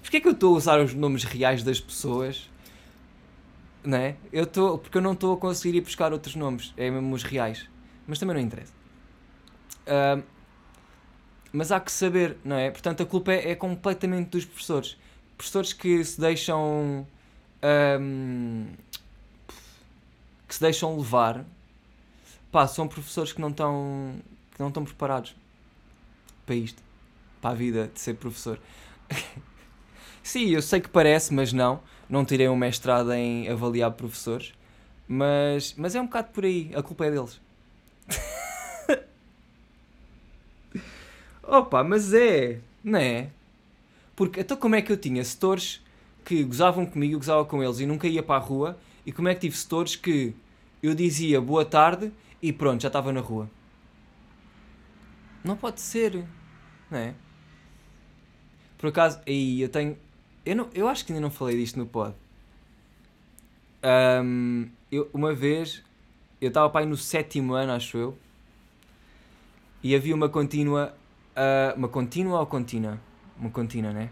Porquê 0.00 0.16
é 0.16 0.20
que 0.20 0.28
eu 0.28 0.32
estou 0.32 0.54
a 0.54 0.56
usar 0.56 0.80
os 0.80 0.94
nomes 0.94 1.24
reais 1.24 1.62
das 1.62 1.78
pessoas? 1.78 2.50
Não 3.84 3.98
é? 3.98 4.16
Eu 4.32 4.44
estou, 4.44 4.78
porque 4.78 4.96
eu 4.98 5.02
não 5.02 5.12
estou 5.12 5.34
a 5.34 5.36
conseguir 5.36 5.76
ir 5.76 5.82
buscar 5.82 6.12
outros 6.12 6.34
nomes. 6.34 6.72
É 6.76 6.90
mesmo 6.90 7.14
os 7.14 7.22
reais. 7.22 7.68
Mas 8.06 8.18
também 8.18 8.36
não 8.36 8.42
interessa. 8.42 8.72
Uh, 9.86 10.22
mas 11.52 11.72
há 11.72 11.80
que 11.80 11.90
saber, 11.90 12.36
não 12.44 12.56
é? 12.56 12.70
Portanto, 12.70 13.02
a 13.02 13.06
culpa 13.06 13.32
é, 13.32 13.50
é 13.50 13.54
completamente 13.54 14.30
dos 14.30 14.44
professores. 14.44 14.96
Professores 15.36 15.72
que 15.72 16.04
se 16.04 16.20
deixam. 16.20 17.06
Um, 18.00 18.66
que 20.46 20.54
se 20.54 20.60
deixam 20.60 20.96
levar. 20.96 21.44
Pá, 22.52 22.66
são 22.66 22.86
professores 22.86 23.32
que 23.32 23.40
não 23.40 23.50
estão. 23.50 24.14
que 24.54 24.60
não 24.60 24.68
estão 24.68 24.84
preparados 24.84 25.34
para 26.46 26.54
isto. 26.54 26.82
Para 27.40 27.50
a 27.50 27.54
vida 27.54 27.90
de 27.92 28.00
ser 28.00 28.14
professor. 28.14 28.58
Sim, 30.22 30.50
eu 30.50 30.62
sei 30.62 30.80
que 30.80 30.88
parece, 30.88 31.32
mas 31.32 31.52
não. 31.52 31.80
Não 32.08 32.24
tirei 32.24 32.48
um 32.48 32.56
mestrado 32.56 33.12
em 33.12 33.48
avaliar 33.48 33.90
professores. 33.92 34.52
Mas, 35.08 35.74
mas 35.76 35.96
é 35.96 36.00
um 36.00 36.06
bocado 36.06 36.28
por 36.28 36.44
aí, 36.44 36.70
a 36.74 36.82
culpa 36.82 37.06
é 37.06 37.10
deles. 37.10 37.40
Opa, 41.50 41.82
mas 41.82 42.14
é, 42.14 42.60
não 42.84 43.00
é? 43.00 43.28
Porque 44.14 44.40
então 44.40 44.56
como 44.56 44.76
é 44.76 44.82
que 44.82 44.92
eu 44.92 44.96
tinha 44.96 45.24
setores 45.24 45.84
que 46.24 46.44
gozavam 46.44 46.86
comigo, 46.86 47.14
eu 47.14 47.18
gozava 47.18 47.44
com 47.44 47.60
eles 47.60 47.80
e 47.80 47.86
nunca 47.86 48.06
ia 48.06 48.22
para 48.22 48.36
a 48.36 48.38
rua, 48.38 48.78
e 49.04 49.10
como 49.10 49.26
é 49.26 49.34
que 49.34 49.40
tive 49.40 49.56
setores 49.56 49.96
que 49.96 50.32
eu 50.80 50.94
dizia 50.94 51.40
boa 51.40 51.64
tarde 51.64 52.12
e 52.40 52.52
pronto, 52.52 52.82
já 52.82 52.86
estava 52.86 53.12
na 53.12 53.20
rua? 53.20 53.50
Não 55.42 55.56
pode 55.56 55.80
ser, 55.80 56.24
não 56.88 56.98
é? 56.98 57.14
Por 58.78 58.90
acaso, 58.90 59.20
aí 59.26 59.60
eu 59.60 59.68
tenho. 59.68 59.98
Eu, 60.46 60.54
não, 60.54 60.70
eu 60.72 60.86
acho 60.86 61.04
que 61.04 61.12
ainda 61.12 61.20
não 61.20 61.32
falei 61.32 61.56
disto 61.56 61.80
no 61.80 61.86
pod. 61.86 62.14
Um, 63.82 64.68
eu, 64.92 65.10
uma 65.12 65.34
vez, 65.34 65.82
eu 66.40 66.46
estava 66.46 66.78
aí 66.78 66.86
no 66.86 66.96
sétimo 66.96 67.54
ano, 67.54 67.72
acho 67.72 67.98
eu, 67.98 68.18
e 69.82 69.96
havia 69.96 70.14
uma 70.14 70.28
contínua. 70.28 70.94
Uh, 71.40 71.74
uma 71.74 71.88
contínua 71.88 72.38
ou 72.38 72.46
contínua? 72.46 73.00
Uma 73.38 73.48
contínua, 73.48 73.94
né? 73.94 74.10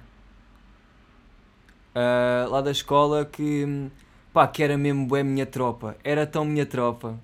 Uh, 1.95 2.49
lá 2.51 2.63
da 2.63 2.71
escola 2.71 3.27
que. 3.27 3.91
pá, 4.33 4.49
que 4.49 4.63
era 4.63 4.79
mesmo 4.79 5.15
é 5.15 5.23
minha 5.23 5.45
tropa. 5.45 5.95
Era 6.03 6.27
tão 6.27 6.43
minha 6.47 6.65
tropa. 6.65 7.21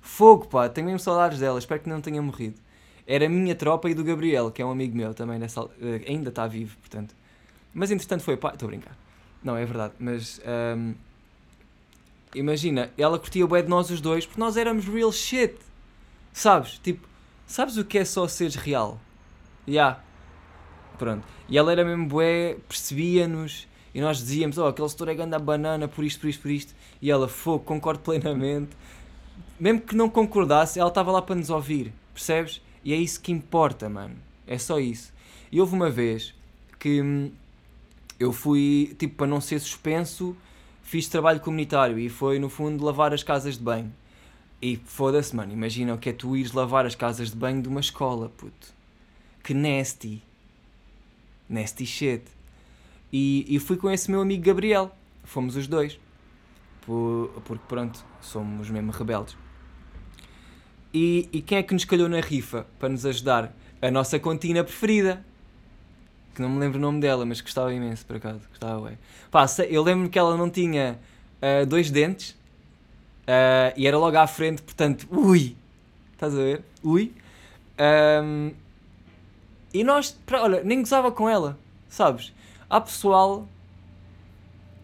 Fogo, 0.00 0.46
pá, 0.46 0.68
tenho 0.68 0.86
mesmo 0.86 1.00
saudades 1.00 1.40
dela, 1.40 1.58
espero 1.58 1.80
que 1.80 1.88
não 1.88 2.00
tenha 2.00 2.22
morrido. 2.22 2.60
Era 3.04 3.28
minha 3.28 3.54
tropa 3.56 3.90
e 3.90 3.94
do 3.94 4.04
Gabriel, 4.04 4.52
que 4.52 4.62
é 4.62 4.64
um 4.64 4.70
amigo 4.70 4.96
meu 4.96 5.12
também, 5.12 5.40
nessa, 5.40 5.64
uh, 5.64 5.70
ainda 6.06 6.28
está 6.28 6.46
vivo, 6.46 6.76
portanto. 6.78 7.12
Mas 7.74 7.90
entretanto 7.90 8.22
foi 8.22 8.36
pá, 8.36 8.52
estou 8.52 8.68
a 8.68 8.70
brincar. 8.70 8.96
Não, 9.42 9.56
é 9.56 9.64
verdade, 9.64 9.94
mas. 9.98 10.40
Um, 10.76 10.94
imagina, 12.32 12.92
ela 12.96 13.18
curtia 13.18 13.44
bué 13.44 13.60
de 13.62 13.68
nós 13.68 13.90
os 13.90 14.00
dois 14.00 14.24
porque 14.24 14.40
nós 14.40 14.56
éramos 14.56 14.86
real 14.86 15.10
shit. 15.10 15.56
Sabes? 16.32 16.78
Tipo, 16.78 17.08
sabes 17.44 17.76
o 17.76 17.84
que 17.84 17.98
é 17.98 18.04
só 18.04 18.28
seres 18.28 18.54
real? 18.54 19.00
Yeah. 19.66 20.00
Pronto. 20.98 21.26
E 21.48 21.58
ela 21.58 21.72
era 21.72 21.84
mesmo 21.84 22.06
bué, 22.06 22.56
percebia-nos 22.68 23.66
e 23.94 24.00
nós 24.00 24.18
dizíamos, 24.18 24.56
oh, 24.58 24.66
aquele 24.66 24.88
setor 24.88 25.08
é 25.08 25.14
grande 25.14 25.34
a 25.34 25.38
banana 25.38 25.86
por 25.86 26.04
isto, 26.04 26.20
por 26.20 26.28
isto, 26.28 26.42
por 26.42 26.50
isto. 26.50 26.74
E 27.00 27.10
ela, 27.10 27.28
fogo, 27.28 27.64
concordo 27.64 28.00
plenamente. 28.00 28.70
Mesmo 29.60 29.80
que 29.80 29.94
não 29.94 30.08
concordasse, 30.08 30.78
ela 30.78 30.88
estava 30.88 31.12
lá 31.12 31.20
para 31.20 31.34
nos 31.34 31.50
ouvir, 31.50 31.92
percebes? 32.14 32.60
E 32.84 32.92
é 32.92 32.96
isso 32.96 33.20
que 33.20 33.30
importa, 33.30 33.88
mano. 33.88 34.16
É 34.46 34.58
só 34.58 34.78
isso. 34.78 35.12
E 35.50 35.60
houve 35.60 35.74
uma 35.74 35.90
vez 35.90 36.34
que 36.78 37.02
hum, 37.02 37.30
eu 38.18 38.32
fui, 38.32 38.96
tipo, 38.98 39.16
para 39.16 39.26
não 39.26 39.40
ser 39.40 39.60
suspenso, 39.60 40.34
fiz 40.82 41.06
trabalho 41.06 41.40
comunitário 41.40 41.98
e 41.98 42.08
foi 42.08 42.38
no 42.38 42.48
fundo 42.48 42.84
lavar 42.84 43.12
as 43.12 43.22
casas 43.22 43.58
de 43.58 43.62
banho. 43.62 43.92
E 44.60 44.76
foda-se, 44.84 45.34
mano, 45.34 45.52
imagina 45.52 45.94
o 45.94 45.98
que 45.98 46.08
é 46.08 46.12
tu 46.12 46.36
ires 46.36 46.52
lavar 46.52 46.86
as 46.86 46.94
casas 46.94 47.30
de 47.30 47.36
banho 47.36 47.60
de 47.60 47.68
uma 47.68 47.80
escola, 47.80 48.30
puto. 48.30 48.72
Que 49.42 49.54
nasty. 49.54 50.22
Nasty 51.48 51.86
shit. 51.86 52.22
E, 53.12 53.44
e 53.48 53.58
fui 53.58 53.76
com 53.76 53.90
esse 53.90 54.10
meu 54.10 54.20
amigo 54.20 54.42
Gabriel. 54.42 54.94
Fomos 55.24 55.56
os 55.56 55.66
dois. 55.66 55.98
Por, 56.82 57.30
porque 57.44 57.64
pronto, 57.68 58.04
somos 58.20 58.68
mesmo 58.70 58.90
rebeldes. 58.90 59.36
E, 60.92 61.28
e 61.32 61.40
quem 61.40 61.58
é 61.58 61.62
que 61.62 61.72
nos 61.72 61.84
calhou 61.84 62.08
na 62.08 62.20
rifa 62.20 62.66
para 62.78 62.88
nos 62.88 63.06
ajudar? 63.06 63.54
A 63.80 63.90
nossa 63.90 64.18
contina 64.18 64.62
preferida 64.62 65.24
que 66.34 66.40
não 66.40 66.48
me 66.48 66.58
lembro 66.58 66.78
o 66.78 66.80
nome 66.80 67.00
dela, 67.00 67.24
mas 67.26 67.40
gostava 67.40 67.72
imenso, 67.72 68.06
por 68.06 68.16
acaso. 68.16 68.40
Gostava, 68.48 68.80
ué. 68.80 68.96
Pá, 69.30 69.46
eu 69.68 69.82
lembro-me 69.82 70.08
que 70.08 70.18
ela 70.18 70.36
não 70.36 70.48
tinha 70.48 70.98
uh, 71.42 71.66
dois 71.66 71.90
dentes 71.90 72.30
uh, 72.30 73.72
e 73.76 73.86
era 73.86 73.98
logo 73.98 74.16
à 74.16 74.26
frente, 74.26 74.62
portanto, 74.62 75.06
ui! 75.10 75.56
Estás 76.12 76.34
a 76.34 76.38
ver? 76.38 76.62
Ui! 76.82 77.12
Um, 77.78 78.52
e 79.72 79.82
nós, 79.82 80.18
olha, 80.32 80.62
nem 80.62 80.80
gozava 80.80 81.10
com 81.10 81.28
ela, 81.28 81.58
sabes? 81.88 82.32
Há 82.68 82.80
pessoal 82.80 83.48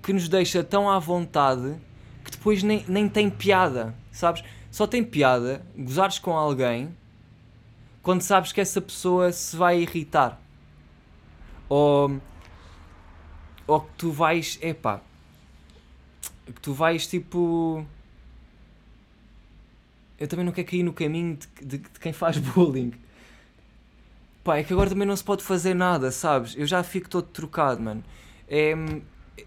que 0.02 0.12
nos 0.12 0.28
deixa 0.28 0.62
tão 0.62 0.88
à 0.90 0.98
vontade 0.98 1.76
que 2.24 2.30
depois 2.30 2.62
nem, 2.62 2.84
nem 2.88 3.08
tem 3.08 3.28
piada, 3.28 3.94
sabes? 4.10 4.42
Só 4.70 4.86
tem 4.86 5.02
piada 5.02 5.62
gozares 5.76 6.18
com 6.18 6.32
alguém 6.32 6.94
quando 8.02 8.22
sabes 8.22 8.52
que 8.52 8.60
essa 8.60 8.80
pessoa 8.80 9.32
se 9.32 9.56
vai 9.56 9.80
irritar 9.80 10.40
ou, 11.68 12.20
ou 13.66 13.80
que 13.80 13.92
tu 13.98 14.10
vais, 14.10 14.58
epá, 14.62 15.00
que 16.46 16.60
tu 16.60 16.72
vais 16.72 17.06
tipo. 17.06 17.84
Eu 20.18 20.26
também 20.26 20.44
não 20.44 20.52
quero 20.52 20.66
cair 20.66 20.82
no 20.82 20.92
caminho 20.92 21.36
de, 21.36 21.66
de, 21.66 21.78
de 21.78 22.00
quem 22.00 22.12
faz 22.12 22.38
bullying. 22.40 22.92
Pá, 24.48 24.56
é 24.56 24.64
que 24.64 24.72
agora 24.72 24.88
também 24.88 25.06
não 25.06 25.14
se 25.14 25.22
pode 25.22 25.44
fazer 25.44 25.74
nada, 25.74 26.10
sabes? 26.10 26.56
Eu 26.56 26.66
já 26.66 26.82
fico 26.82 27.06
todo 27.06 27.26
trocado, 27.26 27.82
mano. 27.82 28.02
É, 28.48 28.72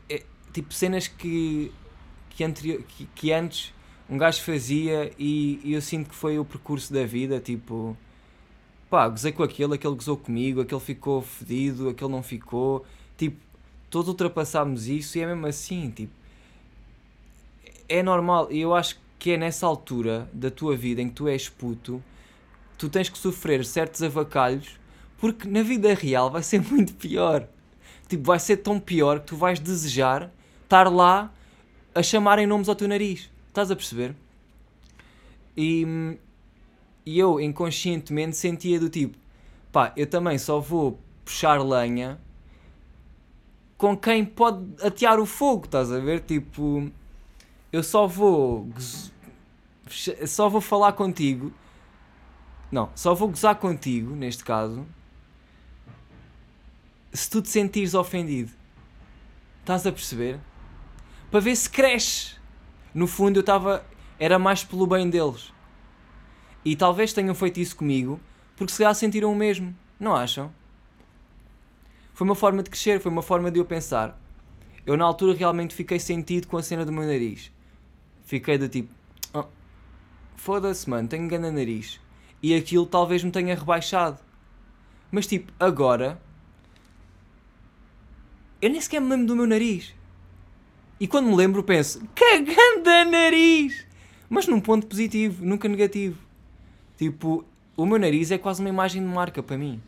é 0.07 0.23
tipo 0.53 0.71
cenas 0.75 1.07
que, 1.07 1.71
que, 2.29 2.43
anterior, 2.43 2.83
que, 2.83 3.07
que 3.15 3.33
antes 3.33 3.73
um 4.07 4.15
gajo 4.15 4.39
fazia 4.43 5.11
e, 5.17 5.59
e, 5.63 5.73
eu 5.73 5.81
sinto 5.81 6.07
que 6.07 6.15
foi 6.15 6.37
o 6.37 6.45
percurso 6.45 6.93
da 6.93 7.03
vida, 7.03 7.39
tipo 7.39 7.97
pá, 8.91 9.09
gozei 9.09 9.31
com 9.31 9.41
aquele, 9.41 9.73
aquele 9.73 9.95
gozou 9.95 10.17
comigo, 10.17 10.61
aquele 10.61 10.79
ficou 10.79 11.23
fedido, 11.23 11.89
aquele 11.89 12.11
não 12.11 12.21
ficou. 12.21 12.85
Tipo, 13.17 13.37
todos 13.89 14.07
ultrapassámos 14.07 14.87
isso 14.87 15.17
e 15.17 15.21
é 15.21 15.25
mesmo 15.25 15.47
assim, 15.47 15.89
tipo. 15.89 16.13
É 17.89 18.03
normal, 18.03 18.51
e 18.51 18.61
eu 18.61 18.75
acho 18.75 18.99
que 19.17 19.31
é 19.31 19.37
nessa 19.37 19.65
altura 19.65 20.29
da 20.31 20.51
tua 20.51 20.77
vida 20.77 21.01
em 21.01 21.09
que 21.09 21.15
tu 21.15 21.27
és 21.27 21.49
puto, 21.49 22.03
tu 22.77 22.87
tens 22.87 23.09
que 23.09 23.17
sofrer 23.17 23.65
certos 23.65 24.03
avacalhos, 24.03 24.79
porque 25.21 25.47
na 25.47 25.61
vida 25.61 25.93
real 25.93 26.29
vai 26.29 26.43
ser 26.43 26.59
muito 26.69 26.93
pior. 26.95 27.47
Tipo, 28.09 28.23
vai 28.23 28.39
ser 28.39 28.57
tão 28.57 28.79
pior 28.79 29.21
que 29.21 29.27
tu 29.27 29.37
vais 29.37 29.59
desejar 29.59 30.29
estar 30.63 30.91
lá 30.91 31.31
a 31.95 32.03
chamarem 32.03 32.47
nomes 32.47 32.67
ao 32.67 32.75
teu 32.75 32.87
nariz. 32.87 33.29
Estás 33.47 33.71
a 33.71 33.75
perceber? 33.75 34.15
E 35.55 36.17
e 37.05 37.17
eu 37.17 37.39
inconscientemente 37.39 38.37
sentia 38.37 38.79
do 38.79 38.89
tipo, 38.89 39.17
pá, 39.71 39.91
eu 39.97 40.05
também 40.05 40.37
só 40.37 40.59
vou 40.59 40.99
puxar 41.25 41.59
lenha 41.63 42.19
com 43.77 43.97
quem 43.97 44.23
pode 44.23 44.63
atear 44.85 45.19
o 45.19 45.25
fogo, 45.25 45.65
estás 45.65 45.91
a 45.91 45.99
ver? 45.99 46.21
Tipo, 46.21 46.91
eu 47.73 47.81
só 47.81 48.05
vou 48.05 48.69
só 50.27 50.47
vou 50.47 50.61
falar 50.61 50.93
contigo. 50.93 51.51
Não, 52.71 52.89
só 52.95 53.13
vou 53.15 53.27
gozar 53.27 53.55
contigo, 53.55 54.15
neste 54.15 54.43
caso, 54.43 54.85
se 57.13 57.29
tu 57.29 57.41
te 57.41 57.49
sentires 57.49 57.93
ofendido. 57.93 58.51
Estás 59.59 59.85
a 59.85 59.91
perceber? 59.91 60.39
Para 61.29 61.39
ver 61.39 61.55
se 61.55 61.69
cresce. 61.69 62.35
No 62.93 63.07
fundo, 63.07 63.37
eu 63.37 63.41
estava. 63.41 63.85
Era 64.19 64.37
mais 64.37 64.63
pelo 64.63 64.85
bem 64.85 65.09
deles. 65.09 65.53
E 66.63 66.75
talvez 66.75 67.13
tenham 67.13 67.33
feito 67.33 67.59
isso 67.59 67.75
comigo 67.75 68.19
porque 68.61 68.73
se 68.73 68.77
calhar 68.77 68.93
sentiram 68.93 69.31
o 69.31 69.35
mesmo, 69.35 69.75
não 69.99 70.15
acham? 70.15 70.53
Foi 72.13 72.25
uma 72.25 72.35
forma 72.35 72.61
de 72.61 72.69
crescer, 72.69 72.99
foi 72.99 73.11
uma 73.11 73.23
forma 73.23 73.49
de 73.49 73.57
eu 73.57 73.65
pensar. 73.65 74.15
Eu 74.85 74.95
na 74.95 75.03
altura 75.03 75.33
realmente 75.33 75.73
fiquei 75.73 75.99
sentido 75.99 76.47
com 76.47 76.57
a 76.57 76.61
cena 76.61 76.85
do 76.85 76.91
meu 76.91 77.03
nariz. 77.03 77.51
Fiquei 78.23 78.59
do 78.59 78.69
tipo, 78.69 78.93
oh, 79.33 79.45
foda-se 80.35 80.87
mano, 80.87 81.07
tenho 81.07 81.27
grande 81.27 81.49
nariz. 81.49 81.99
E 82.39 82.53
aquilo 82.53 82.85
talvez 82.85 83.23
me 83.23 83.31
tenha 83.31 83.55
rebaixado. 83.55 84.19
Mas 85.11 85.25
tipo, 85.25 85.51
agora 85.59 86.21
eu 88.61 88.69
nem 88.69 88.79
sequer 88.79 89.01
me 89.01 89.09
lembro 89.09 89.27
do 89.27 89.35
meu 89.35 89.47
nariz. 89.47 89.93
E 90.99 91.07
quando 91.07 91.27
me 91.27 91.35
lembro 91.35 91.63
penso, 91.63 92.01
cagando 92.13 93.11
nariz! 93.11 93.87
Mas 94.29 94.47
num 94.47 94.61
ponto 94.61 94.87
positivo, 94.87 95.43
nunca 95.43 95.67
negativo. 95.67 96.17
Tipo, 96.97 97.43
o 97.75 97.85
meu 97.85 97.97
nariz 97.97 98.31
é 98.31 98.37
quase 98.37 98.61
uma 98.61 98.69
imagem 98.69 99.01
de 99.01 99.07
marca 99.07 99.41
para 99.41 99.57
mim. 99.57 99.81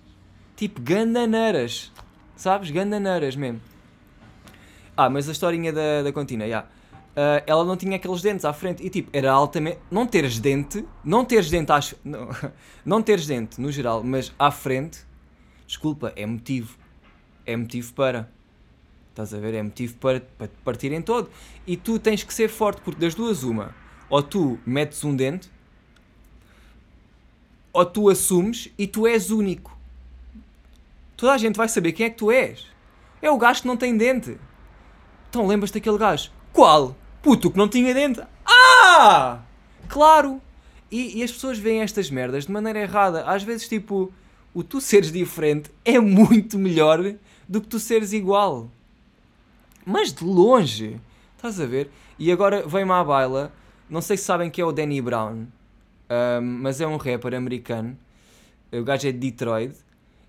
Tipo, 0.56 0.82
gandaneiras. 0.82 1.92
Sabes? 2.36 2.72
Gandaneiras 2.72 3.36
mesmo. 3.36 3.62
Ah, 4.98 5.10
mas 5.10 5.30
a 5.30 5.32
historinha 5.32 5.72
da, 5.72 6.04
da 6.04 6.12
Contina, 6.12 6.44
já. 6.44 6.48
Yeah. 6.48 6.68
Uh, 7.14 7.44
ela 7.46 7.64
não 7.64 7.78
tinha 7.78 7.96
aqueles 7.96 8.22
dentes 8.22 8.44
à 8.44 8.52
frente. 8.54 8.84
E 8.84 8.90
tipo, 8.90 9.10
era 9.14 9.32
altamente. 9.32 9.78
Não 9.90 10.08
teres 10.08 10.40
dente. 10.40 10.84
Não 11.04 11.24
teres 11.24 11.50
dente 11.50 11.72
às. 11.72 11.94
Não, 12.04 12.28
não 12.84 13.02
teres 13.02 13.28
dente 13.28 13.62
no 13.62 13.72
geral, 13.72 14.04
mas 14.04 14.34
à 14.38 14.50
frente. 14.50 15.06
Desculpa, 15.68 16.12
é 16.16 16.26
motivo. 16.26 16.78
É 17.46 17.56
motivo 17.56 17.94
para. 17.94 18.32
Estás 19.14 19.32
a 19.34 19.40
ver? 19.40 19.54
É 19.54 19.62
motivo 19.62 19.96
para, 19.98 20.22
para 20.38 20.48
te 20.48 20.56
partirem 20.66 21.00
todo. 21.00 21.30
E 21.68 21.78
tu 21.78 22.00
tens 22.00 22.24
que 22.24 22.34
ser 22.34 22.50
forte, 22.50 22.82
porque 22.82 23.00
das 23.00 23.14
duas, 23.14 23.44
uma. 23.44 23.76
Ou 24.10 24.24
tu 24.24 24.60
metes 24.66 25.04
um 25.04 25.16
dente 25.16 25.54
ou 27.74 27.84
tu 27.84 28.08
assumes 28.08 28.70
e 28.78 28.86
tu 28.86 29.08
és 29.08 29.32
único. 29.32 29.76
Toda 31.18 31.34
a 31.34 31.38
gente 31.38 31.56
vai 31.56 31.68
saber 31.68 31.92
quem 31.92 32.06
é 32.06 32.10
que 32.10 32.18
tu 32.18 32.32
és. 32.32 32.68
É 33.22 33.32
o 33.32 33.38
gajo 33.38 33.62
que 33.62 33.68
não 33.68 33.76
tem 33.76 33.98
dente. 33.98 34.38
Então 35.30 35.48
lembras-te 35.48 35.76
daquele 35.76 35.98
gajo? 35.98 36.32
Qual? 36.54 36.96
Puto 37.22 37.50
que 37.50 37.58
não 37.58 37.68
tinha 37.68 37.94
dente. 37.94 38.22
Ah! 38.46 39.42
Claro! 39.90 40.40
E, 40.92 41.20
e 41.20 41.24
as 41.24 41.32
pessoas 41.32 41.58
veem 41.58 41.82
estas 41.82 42.12
merdas 42.12 42.46
de 42.46 42.52
maneira 42.52 42.80
errada. 42.80 43.24
Às 43.26 43.42
vezes, 43.42 43.68
tipo, 43.68 44.14
o 44.54 44.64
tu 44.64 44.80
seres 44.80 45.12
diferente 45.12 45.72
é 45.84 46.00
muito 46.00 46.60
melhor 46.60 47.16
do 47.50 47.62
que 47.62 47.68
tu 47.68 47.80
seres 47.80 48.14
igual. 48.14 48.70
Mas 49.86 50.14
de 50.14 50.24
longe. 50.24 51.00
Estás 51.36 51.60
a 51.60 51.66
ver? 51.66 51.90
E 52.18 52.32
agora 52.32 52.66
vem-me 52.66 52.92
à 52.92 53.04
baila. 53.04 53.52
Não 53.90 54.02
sei 54.02 54.18
se 54.18 54.24
sabem 54.24 54.50
que 54.50 54.62
é 54.62 54.66
o 54.66 54.72
Danny 54.72 55.02
Brown. 55.02 55.46
um, 56.10 56.42
mas 56.42 56.80
é 56.80 56.88
um 56.88 56.98
rapper 56.98 57.34
americano. 57.34 57.98
O 58.72 58.84
gajo 58.84 59.08
é 59.08 59.12
de 59.12 59.18
Detroit. 59.18 59.76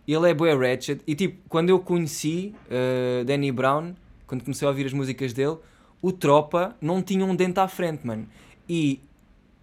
Ele 0.07 0.31
é 0.31 0.35
bué 0.35 0.55
ratchet. 0.55 1.01
E 1.07 1.15
tipo, 1.15 1.49
quando 1.49 1.71
eu 1.71 1.79
conheci 1.79 2.55
uh, 2.67 3.25
Danny 3.25 3.51
Brown, 3.53 3.95
quando 4.27 4.43
comecei 4.43 4.67
a 4.67 4.71
ouvir 4.71 4.87
as 4.87 4.93
músicas 4.93 5.33
dele, 5.33 5.57
o 6.03 6.13
Tropa 6.13 6.77
não 6.81 7.01
tinha 7.01 7.25
um 7.25 7.35
dente 7.35 7.59
à 7.61 7.69
frente, 7.69 8.07
mano. 8.07 8.29
E 8.69 9.01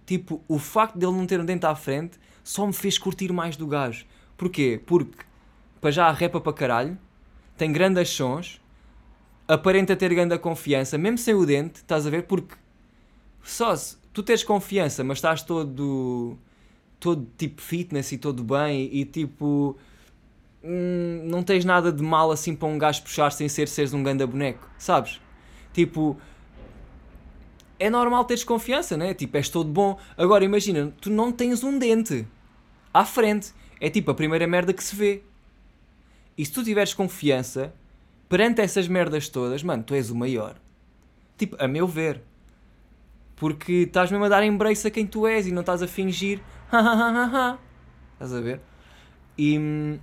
tipo, 0.06 0.42
o 0.48 0.58
facto 0.58 0.98
dele 0.98 1.12
não 1.12 1.28
ter 1.28 1.40
um 1.40 1.46
dente 1.46 1.66
à 1.66 1.76
frente 1.76 2.18
só 2.44 2.66
me 2.66 2.74
fez 2.74 2.98
curtir 2.98 3.32
mais 3.32 3.56
do 3.56 3.68
gajo. 3.68 4.06
Porquê? 4.36 4.82
Porque 4.86 5.24
para 5.80 5.92
já 5.92 6.12
repa 6.12 6.42
para 6.42 6.54
caralho, 6.54 6.98
tem 7.58 7.72
grandes 7.72 8.10
sons, 8.10 8.60
aparenta 9.52 9.96
ter 9.98 10.14
grande 10.14 10.38
confiança, 10.38 10.98
mesmo 10.98 11.18
sem 11.18 11.34
o 11.34 11.46
dente, 11.46 11.78
estás 11.78 12.08
a 12.08 12.10
ver? 12.10 12.24
Porque 12.24 12.56
só 13.44 13.76
se 13.76 13.98
tu 14.14 14.24
tens 14.24 14.44
confiança, 14.44 15.04
mas 15.04 15.18
estás 15.18 15.44
todo 15.44 16.38
todo 17.00 17.28
tipo 17.38 17.62
fitness 17.62 18.12
e 18.12 18.18
todo 18.18 18.44
bem 18.44 18.90
e, 18.94 19.04
tipo 19.04 19.76
hum, 20.64 21.24
não 21.26 21.44
tens 21.44 21.66
nada 21.66 21.92
de 21.92 22.02
mal 22.02 22.32
assim 22.32 22.56
para 22.56 22.68
um 22.68 22.78
gajo 22.78 23.02
puxar 23.04 23.32
sem 23.32 23.50
ser 23.50 23.68
seres 23.68 23.94
um 23.94 24.04
ganda 24.04 24.26
boneco, 24.26 24.70
sabes? 24.78 25.20
Tipo, 25.74 26.18
é 27.80 27.90
normal 27.90 28.24
teres 28.26 28.44
confiança, 28.44 28.96
né? 28.96 29.14
Tipo, 29.14 29.38
és 29.38 29.50
todo 29.50 29.70
bom. 29.70 29.98
Agora 30.16 30.46
imagina, 30.46 30.94
tu 31.02 31.10
não 31.10 31.32
tens 31.32 31.64
um 31.64 31.78
dente 31.80 32.28
à 32.94 33.04
frente. 33.04 33.54
É 33.80 33.90
tipo 33.90 34.12
a 34.12 34.14
primeira 34.14 34.46
merda 34.46 34.72
que 34.74 34.84
se 34.84 34.96
vê. 34.96 35.24
E 36.38 36.46
se 36.46 36.52
tu 36.52 36.64
tiveres 36.64 36.94
confiança 36.94 37.74
perante 38.32 38.62
essas 38.62 38.88
merdas 38.88 39.28
todas, 39.28 39.62
mano, 39.62 39.84
tu 39.84 39.94
és 39.94 40.10
o 40.10 40.16
maior. 40.16 40.56
Tipo, 41.38 41.58
a 41.62 41.68
meu 41.68 41.86
ver. 41.86 42.22
Porque 43.36 43.74
estás 43.74 44.10
mesmo 44.10 44.24
a 44.24 44.30
dar 44.30 44.42
embrace 44.42 44.88
a 44.88 44.90
quem 44.90 45.06
tu 45.06 45.28
és 45.28 45.48
e 45.48 45.52
não 45.52 45.60
estás 45.60 45.84
a 45.84 45.88
fingir. 45.88 46.40
estás 48.14 48.34
a 48.34 48.40
ver? 48.40 48.62
E, 49.38 50.00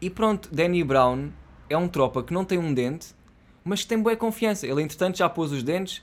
e 0.00 0.10
pronto, 0.10 0.52
Danny 0.52 0.82
Brown 0.82 1.28
é 1.70 1.76
um 1.76 1.86
tropa 1.86 2.24
que 2.24 2.34
não 2.34 2.44
tem 2.44 2.58
um 2.58 2.74
dente, 2.74 3.14
mas 3.62 3.82
que 3.82 3.86
tem 3.86 4.02
boa 4.02 4.16
confiança. 4.16 4.66
Ele, 4.66 4.82
entretanto, 4.82 5.16
já 5.16 5.28
pôs 5.28 5.52
os 5.52 5.62
dentes 5.62 6.02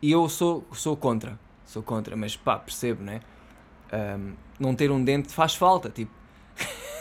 e 0.00 0.12
eu 0.12 0.28
sou, 0.28 0.64
sou 0.72 0.96
contra. 0.96 1.36
Sou 1.64 1.82
contra, 1.82 2.14
mas 2.14 2.36
pá, 2.36 2.56
percebo, 2.56 3.02
né? 3.02 3.22
Um, 3.92 4.34
não 4.60 4.72
ter 4.76 4.92
um 4.92 5.02
dente 5.02 5.32
faz 5.32 5.56
falta, 5.56 5.90
tipo. 5.90 6.12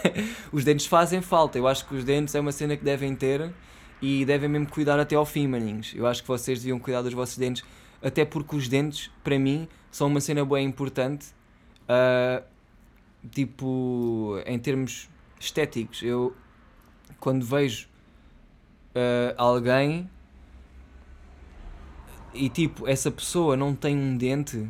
os 0.52 0.64
dentes 0.64 0.86
fazem 0.86 1.22
falta. 1.22 1.58
Eu 1.58 1.68
acho 1.68 1.86
que 1.88 1.96
os 1.96 2.04
dentes 2.04 2.36
é 2.36 2.40
uma 2.40 2.52
cena 2.52 2.76
que 2.76 2.84
devem 2.84 3.16
ter 3.16 3.52
e 4.02 4.26
devem 4.26 4.50
mesmo 4.50 4.70
cuidar 4.70 5.00
até 5.00 5.16
ao 5.16 5.26
fim, 5.26 5.48
maninhos. 5.48 5.94
Eu 5.96 6.08
acho 6.08 6.22
que 6.22 6.28
vocês 6.28 6.60
deviam 6.60 6.80
cuidar 6.80 7.02
dos 7.02 7.14
vossos 7.14 7.38
dentes 7.38 7.64
até 8.02 8.24
porque 8.24 8.56
os 8.56 8.68
dentes, 8.68 9.12
para 9.24 9.38
mim, 9.38 9.68
são 9.92 10.08
uma 10.08 10.22
cena 10.22 10.46
bem 10.46 10.66
importante, 10.66 11.28
uh, 11.84 12.44
tipo, 13.30 14.42
em 14.46 14.58
termos 14.58 15.10
estéticos. 15.40 16.02
Eu, 16.02 16.36
quando 17.20 17.46
vejo 17.46 17.88
uh, 18.96 19.34
alguém 19.38 20.10
e, 22.34 22.48
tipo, 22.50 22.88
essa 22.88 23.12
pessoa 23.12 23.58
não 23.58 23.76
tem 23.76 23.98
um 23.98 24.16
dente, 24.16 24.70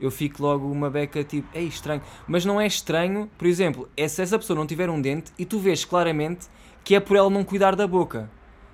eu 0.00 0.10
fico 0.10 0.42
logo 0.42 0.70
uma 0.70 0.90
beca, 0.90 1.24
tipo, 1.24 1.48
é 1.56 1.62
estranho. 1.62 2.02
Mas 2.26 2.44
não 2.44 2.60
é 2.60 2.66
estranho, 2.66 3.30
por 3.38 3.46
exemplo, 3.46 3.88
é 3.96 4.06
se 4.06 4.22
essa 4.22 4.38
pessoa 4.38 4.58
não 4.58 4.66
tiver 4.66 4.90
um 4.90 5.00
dente 5.00 5.32
e 5.38 5.44
tu 5.44 5.58
vês 5.58 5.84
claramente 5.84 6.46
que 6.84 6.94
é 6.94 7.00
por 7.00 7.16
ela 7.16 7.30
não 7.30 7.44
cuidar 7.44 7.74
da 7.74 7.86
boca. 7.86 8.30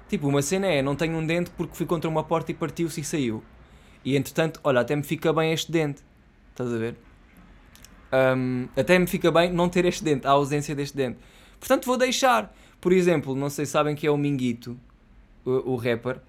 Tipo, 0.08 0.28
uma 0.28 0.42
cena 0.42 0.66
é, 0.66 0.82
não 0.82 0.94
tenho 0.94 1.16
um 1.16 1.26
dente 1.26 1.50
porque 1.50 1.74
fui 1.74 1.86
contra 1.86 2.10
uma 2.10 2.22
porta 2.22 2.50
e 2.50 2.54
partiu-se 2.54 3.00
e 3.00 3.04
saiu. 3.04 3.42
E 4.04 4.16
entretanto, 4.16 4.60
olha, 4.64 4.80
até 4.80 4.94
me 4.94 5.02
fica 5.02 5.32
bem 5.32 5.52
este 5.52 5.72
dente. 5.72 6.02
Estás 6.50 6.72
a 6.72 6.76
ver? 6.76 6.96
Um, 8.36 8.68
até 8.76 8.98
me 8.98 9.06
fica 9.06 9.30
bem 9.30 9.50
não 9.50 9.68
ter 9.68 9.86
este 9.86 10.04
dente, 10.04 10.26
a 10.26 10.30
ausência 10.32 10.74
deste 10.74 10.96
dente. 10.96 11.18
Portanto, 11.58 11.86
vou 11.86 11.96
deixar. 11.96 12.54
Por 12.80 12.92
exemplo, 12.92 13.34
não 13.34 13.48
sei 13.48 13.64
se 13.64 13.72
sabem 13.72 13.94
que 13.94 14.06
é 14.06 14.10
o 14.10 14.16
Minguito, 14.18 14.78
o, 15.44 15.72
o 15.72 15.76
rapper. 15.76 16.20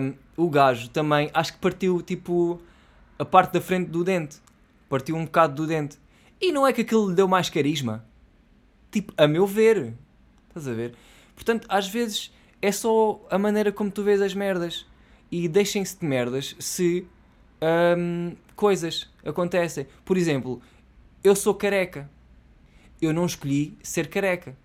Um, 0.00 0.14
o 0.36 0.50
gajo 0.50 0.90
também, 0.90 1.30
acho 1.32 1.54
que 1.54 1.58
partiu 1.58 2.02
tipo 2.02 2.60
a 3.18 3.24
parte 3.24 3.52
da 3.52 3.60
frente 3.60 3.88
do 3.88 4.04
dente. 4.04 4.38
Partiu 4.88 5.16
um 5.16 5.24
bocado 5.24 5.54
do 5.54 5.66
dente. 5.66 5.98
E 6.40 6.52
não 6.52 6.66
é 6.66 6.72
que 6.72 6.82
aquilo 6.82 7.08
lhe 7.08 7.14
deu 7.14 7.26
mais 7.26 7.50
carisma. 7.50 8.04
Tipo, 8.90 9.12
a 9.16 9.26
meu 9.26 9.46
ver. 9.46 9.94
Estás 10.48 10.68
a 10.68 10.72
ver? 10.72 10.94
Portanto, 11.34 11.66
às 11.68 11.88
vezes 11.88 12.32
é 12.60 12.72
só 12.72 13.20
a 13.30 13.38
maneira 13.38 13.72
como 13.72 13.90
tu 13.90 14.02
vês 14.02 14.20
as 14.20 14.34
merdas 14.34 14.86
e 15.30 15.48
deixem-se 15.48 15.98
de 15.98 16.06
merdas 16.06 16.56
se 16.58 17.06
hum, 17.96 18.34
coisas 18.56 19.10
acontecem. 19.24 19.86
Por 20.04 20.16
exemplo, 20.16 20.60
eu 21.22 21.36
sou 21.36 21.54
careca. 21.54 22.10
Eu 23.00 23.12
não 23.12 23.26
escolhi 23.26 23.76
ser 23.82 24.08
careca. 24.08 24.56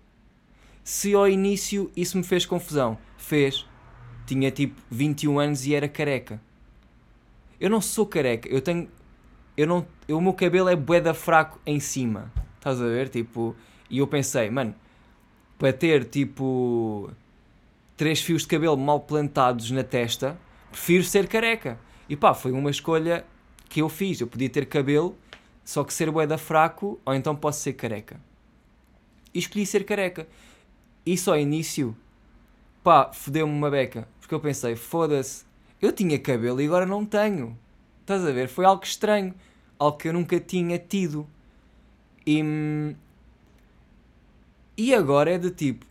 Se 0.82 1.14
ao 1.14 1.28
início 1.28 1.90
isso 1.96 2.16
me 2.16 2.24
fez 2.24 2.44
confusão, 2.44 2.98
fez. 3.16 3.66
Tinha 4.26 4.50
tipo 4.50 4.80
21 4.90 5.38
anos 5.38 5.66
e 5.66 5.74
era 5.74 5.88
careca. 5.88 6.40
Eu 7.60 7.70
não 7.70 7.80
sou 7.80 8.06
careca, 8.06 8.48
eu 8.48 8.60
tenho. 8.60 8.88
Eu 9.56 9.66
não, 9.66 9.86
eu, 10.08 10.18
o 10.18 10.20
meu 10.20 10.32
cabelo 10.32 10.68
é 10.68 10.76
boeda 10.76 11.14
fraco 11.14 11.60
em 11.64 11.78
cima. 11.78 12.32
Estás 12.56 12.80
a 12.80 12.86
ver? 12.86 13.08
Tipo. 13.08 13.54
E 13.88 13.98
eu 13.98 14.06
pensei, 14.06 14.50
mano, 14.50 14.74
para 15.58 15.72
ter 15.72 16.04
tipo. 16.04 17.10
Três 17.96 18.20
fios 18.20 18.42
de 18.42 18.48
cabelo 18.48 18.76
mal 18.76 18.98
plantados 19.00 19.70
na 19.70 19.84
testa, 19.84 20.36
prefiro 20.70 21.04
ser 21.04 21.28
careca. 21.28 21.78
E 22.08 22.16
pá, 22.16 22.34
foi 22.34 22.50
uma 22.50 22.70
escolha 22.70 23.24
que 23.68 23.80
eu 23.80 23.88
fiz. 23.88 24.20
Eu 24.20 24.26
podia 24.26 24.50
ter 24.50 24.66
cabelo, 24.66 25.16
só 25.64 25.84
que 25.84 25.94
ser 25.94 26.10
boeda 26.10 26.36
fraco, 26.36 27.00
ou 27.04 27.14
então 27.14 27.36
posso 27.36 27.60
ser 27.60 27.74
careca. 27.74 28.20
E 29.32 29.38
escolhi 29.38 29.64
ser 29.64 29.84
careca. 29.84 30.26
Isso 31.06 31.30
ao 31.30 31.38
início, 31.38 31.96
pá, 32.82 33.12
fodeu-me 33.12 33.52
uma 33.52 33.70
beca. 33.70 34.08
Porque 34.20 34.34
eu 34.34 34.40
pensei, 34.40 34.74
foda-se, 34.74 35.44
eu 35.84 35.92
tinha 35.92 36.18
cabelo 36.18 36.60
e 36.60 36.66
agora 36.66 36.86
não 36.86 37.04
tenho. 37.04 37.58
Estás 38.00 38.24
a 38.24 38.32
ver? 38.32 38.48
Foi 38.48 38.64
algo 38.64 38.84
estranho. 38.84 39.34
Algo 39.78 39.98
que 39.98 40.08
eu 40.08 40.12
nunca 40.12 40.38
tinha 40.40 40.78
tido. 40.78 41.26
E. 42.26 42.42
E 44.76 44.94
agora 44.94 45.32
é 45.32 45.38
de 45.38 45.50
tipo, 45.50 45.86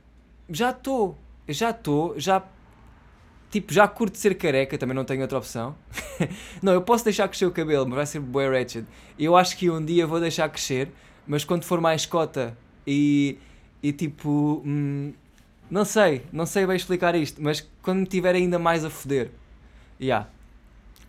já 0.50 0.72
estou, 0.72 1.18
já 1.48 1.70
estou, 1.70 2.20
já 2.20 2.44
Tipo, 3.54 3.72
já 3.72 3.88
curto 3.88 4.18
ser 4.18 4.34
careca, 4.34 4.80
também 4.80 4.96
não 4.96 5.06
tenho 5.06 5.22
outra 5.22 5.38
opção. 5.38 5.76
não, 6.60 6.74
eu 6.74 6.82
posso 6.82 7.04
deixar 7.04 7.28
crescer 7.28 7.46
o 7.46 7.52
cabelo, 7.52 7.86
mas 7.86 7.96
vai 7.96 8.06
ser 8.08 8.20
bué 8.20 8.50
wretched. 8.50 8.88
Eu 9.18 9.38
acho 9.38 9.56
que 9.56 9.70
um 9.70 9.86
dia 9.86 10.08
vou 10.08 10.20
deixar 10.20 10.50
crescer, 10.50 10.90
mas 11.28 11.46
quando 11.46 11.64
for 11.64 11.80
mais 11.80 12.04
cota 12.04 12.58
e, 12.88 13.38
e 13.84 13.94
tipo... 13.94 14.64
Hum, 14.66 15.14
não 15.70 15.86
sei, 15.86 16.24
não 16.32 16.48
sei 16.48 16.66
bem 16.66 16.76
explicar 16.76 17.14
isto, 17.14 17.44
mas 17.44 17.62
quando 17.84 18.00
me 18.00 18.06
tiver 18.08 18.34
ainda 18.34 18.58
mais 18.58 18.84
a 18.84 18.90
foder. 18.90 19.30
Yeah. 20.00 20.28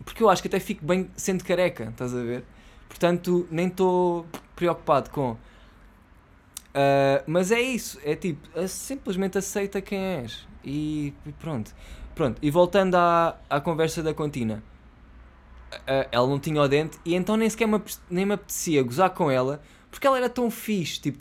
Porque 0.05 0.23
eu 0.23 0.29
acho 0.29 0.42
que 0.42 0.49
até 0.49 0.61
fico 0.61 0.85
bem 0.85 1.11
sendo 1.16 1.44
careca, 1.44 1.85
estás 1.85 2.14
a 2.14 2.23
ver? 2.23 2.44
Portanto, 2.88 3.47
nem 3.51 3.68
estou 3.68 4.27
preocupado 4.55 5.11
com. 5.11 5.33
Uh, 5.33 7.23
mas 7.27 7.51
é 7.53 7.61
isso, 7.61 7.99
é 8.05 8.16
tipo, 8.16 8.49
simplesmente 8.68 9.38
aceita 9.38 9.81
quem 9.81 9.99
és. 9.99 10.47
E, 10.64 11.12
pronto. 11.38 11.75
Pronto, 12.14 12.38
e 12.40 12.51
voltando 12.51 12.94
à, 12.94 13.37
à 13.51 13.61
conversa 13.61 14.03
da 14.03 14.14
contina, 14.14 14.62
ela 16.11 16.27
não 16.29 16.38
tinha 16.38 16.61
o 16.61 16.68
dente 16.68 16.99
e 17.05 17.14
então 17.14 17.37
nem 17.37 17.49
sequer 17.51 17.66
me, 17.66 17.81
nem 18.09 18.25
me 18.25 18.35
apetecia 18.35 18.83
gozar 18.83 19.11
com 19.11 19.31
ela 19.31 19.61
porque 19.90 20.07
ela 20.07 20.16
era 20.16 20.29
tão 20.29 20.51
fixe, 20.51 21.01
tipo, 21.01 21.18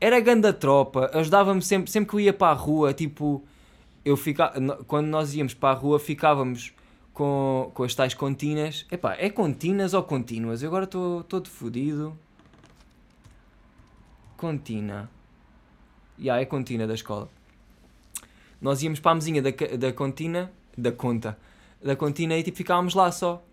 era 0.00 0.18
ganda 0.20 0.52
tropa, 0.52 1.10
ajudava-me 1.12 1.60
sempre, 1.60 1.90
sempre 1.90 2.08
que 2.10 2.16
eu 2.16 2.20
ia 2.20 2.32
para 2.32 2.52
a 2.52 2.54
rua, 2.54 2.94
tipo, 2.94 3.42
eu 4.04 4.16
ficava, 4.16 4.60
quando 4.86 5.06
nós 5.06 5.34
íamos 5.34 5.54
para 5.54 5.70
a 5.70 5.78
rua 5.78 5.98
ficávamos 5.98 6.72
com, 7.12 7.70
com 7.74 7.82
as 7.82 7.94
tais 7.94 8.14
contínuas, 8.14 8.86
epá, 8.90 9.14
é 9.18 9.30
contínuas 9.30 9.94
ou 9.94 10.02
contínuas? 10.02 10.62
Eu 10.62 10.68
agora 10.68 10.84
estou 10.84 11.22
todo 11.24 11.48
fodido. 11.48 12.18
Contina. 14.36 15.10
Já, 16.18 16.24
yeah, 16.24 16.42
é 16.42 16.44
contina 16.44 16.86
da 16.86 16.94
escola 16.94 17.28
nós 18.64 18.82
íamos 18.82 18.98
para 18.98 19.12
a 19.12 19.14
mesinha 19.14 19.42
da, 19.42 19.50
da 19.50 19.92
contina, 19.92 20.50
da 20.76 20.90
conta, 20.90 21.36
da 21.84 21.94
contina 21.94 22.34
e 22.38 22.42
tipo 22.42 22.56
ficávamos 22.56 22.94
lá 22.94 23.12
só. 23.12 23.44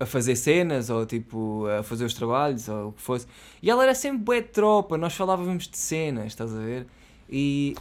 A 0.00 0.06
fazer 0.06 0.34
cenas, 0.34 0.88
ou 0.88 1.04
tipo, 1.04 1.66
a 1.66 1.82
fazer 1.82 2.06
os 2.06 2.14
trabalhos, 2.14 2.68
ou 2.68 2.88
o 2.88 2.92
que 2.92 3.02
fosse. 3.02 3.26
E 3.62 3.70
ela 3.70 3.84
era 3.84 3.94
sempre 3.94 4.22
bué 4.22 4.40
de 4.40 4.48
tropa, 4.48 4.96
nós 4.96 5.14
falávamos 5.14 5.68
de 5.68 5.76
cenas, 5.76 6.28
estás 6.28 6.52
a 6.52 6.58
ver? 6.58 6.86
E, 7.28 7.76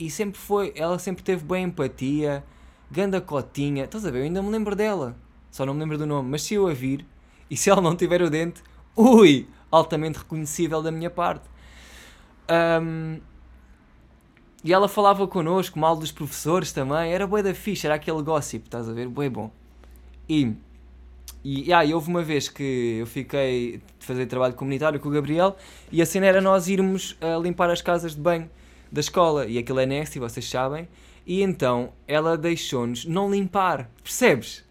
e, 0.00 0.10
sempre 0.10 0.40
foi, 0.40 0.72
ela 0.74 0.98
sempre 0.98 1.22
teve 1.22 1.44
boa 1.44 1.60
empatia, 1.60 2.42
ganda 2.90 3.20
cotinha, 3.20 3.84
estás 3.84 4.06
a 4.06 4.10
ver? 4.10 4.20
Eu 4.20 4.24
ainda 4.24 4.42
me 4.42 4.50
lembro 4.50 4.74
dela. 4.74 5.14
Só 5.50 5.66
não 5.66 5.74
me 5.74 5.80
lembro 5.80 5.98
do 5.98 6.06
nome, 6.06 6.30
mas 6.30 6.42
se 6.42 6.54
eu 6.54 6.66
a 6.66 6.72
vir 6.72 7.04
e 7.50 7.56
se 7.56 7.68
ela 7.68 7.82
não 7.82 7.94
tiver 7.94 8.22
o 8.22 8.30
dente, 8.30 8.62
ui, 8.96 9.46
altamente 9.70 10.18
reconhecível 10.18 10.82
da 10.82 10.90
minha 10.90 11.10
parte. 11.10 11.48
Um, 12.82 13.20
e 14.64 14.72
ela 14.72 14.88
falava 14.88 15.26
connosco, 15.26 15.78
mal 15.78 15.96
dos 15.96 16.12
professores 16.12 16.72
também, 16.72 17.12
era 17.12 17.26
bué 17.26 17.42
da 17.42 17.54
ficha, 17.54 17.88
era 17.88 17.94
aquele 17.94 18.22
gossip, 18.22 18.64
estás 18.64 18.88
a 18.88 18.92
ver? 18.92 19.08
Bué 19.08 19.28
bom. 19.28 19.50
E, 20.28 20.54
e, 21.44 21.72
ah, 21.72 21.84
e 21.84 21.92
houve 21.92 22.08
uma 22.08 22.22
vez 22.22 22.48
que 22.48 22.98
eu 23.00 23.06
fiquei 23.06 23.82
de 23.98 24.06
fazer 24.06 24.26
trabalho 24.26 24.54
comunitário 24.54 25.00
com 25.00 25.08
o 25.08 25.12
Gabriel 25.12 25.56
e 25.90 26.00
a 26.00 26.06
cena 26.06 26.26
era 26.26 26.40
nós 26.40 26.68
irmos 26.68 27.16
a 27.20 27.38
limpar 27.38 27.70
as 27.70 27.82
casas 27.82 28.14
de 28.14 28.20
banho 28.20 28.48
da 28.90 29.00
escola 29.00 29.46
e 29.46 29.58
aquilo 29.58 29.80
é 29.80 29.86
nasty, 29.86 30.18
vocês 30.18 30.48
sabem. 30.48 30.88
E 31.26 31.42
então 31.42 31.92
ela 32.08 32.36
deixou-nos 32.36 33.04
não 33.04 33.30
limpar, 33.30 33.90
percebes? 34.02 34.64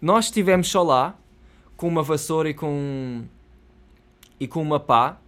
Nós 0.00 0.26
estivemos 0.26 0.68
só 0.68 0.82
lá 0.82 1.16
com 1.76 1.88
uma 1.88 2.02
vassoura 2.02 2.50
e 2.50 2.54
com 2.54 3.24
e 4.38 4.46
com 4.46 4.60
uma 4.60 4.80
pá 4.80 5.18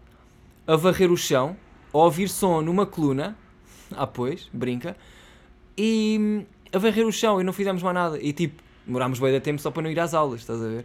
a 0.67 0.77
varrer 0.77 1.11
o 1.11 1.17
chão, 1.17 1.57
a 1.93 1.99
ouvir 1.99 2.29
som 2.29 2.61
numa 2.61 2.85
coluna, 2.85 3.37
ah 3.93 4.07
pois, 4.07 4.51
brinca, 4.53 4.97
e 5.79 6.45
a 6.73 6.79
varrer 6.79 7.07
o 7.07 7.13
chão 7.13 7.41
e 7.41 7.45
não 7.45 7.53
fizemos 7.53 7.83
mais 7.83 7.95
nada. 7.95 8.19
E 8.21 8.33
tipo, 8.33 8.63
demorámos 8.85 9.19
bem 9.19 9.33
de 9.33 9.41
tempo 9.41 9.61
só 9.61 9.71
para 9.71 9.83
não 9.83 9.91
ir 9.91 9.99
às 9.99 10.13
aulas, 10.13 10.41
estás 10.41 10.61
a 10.61 10.69
ver? 10.69 10.85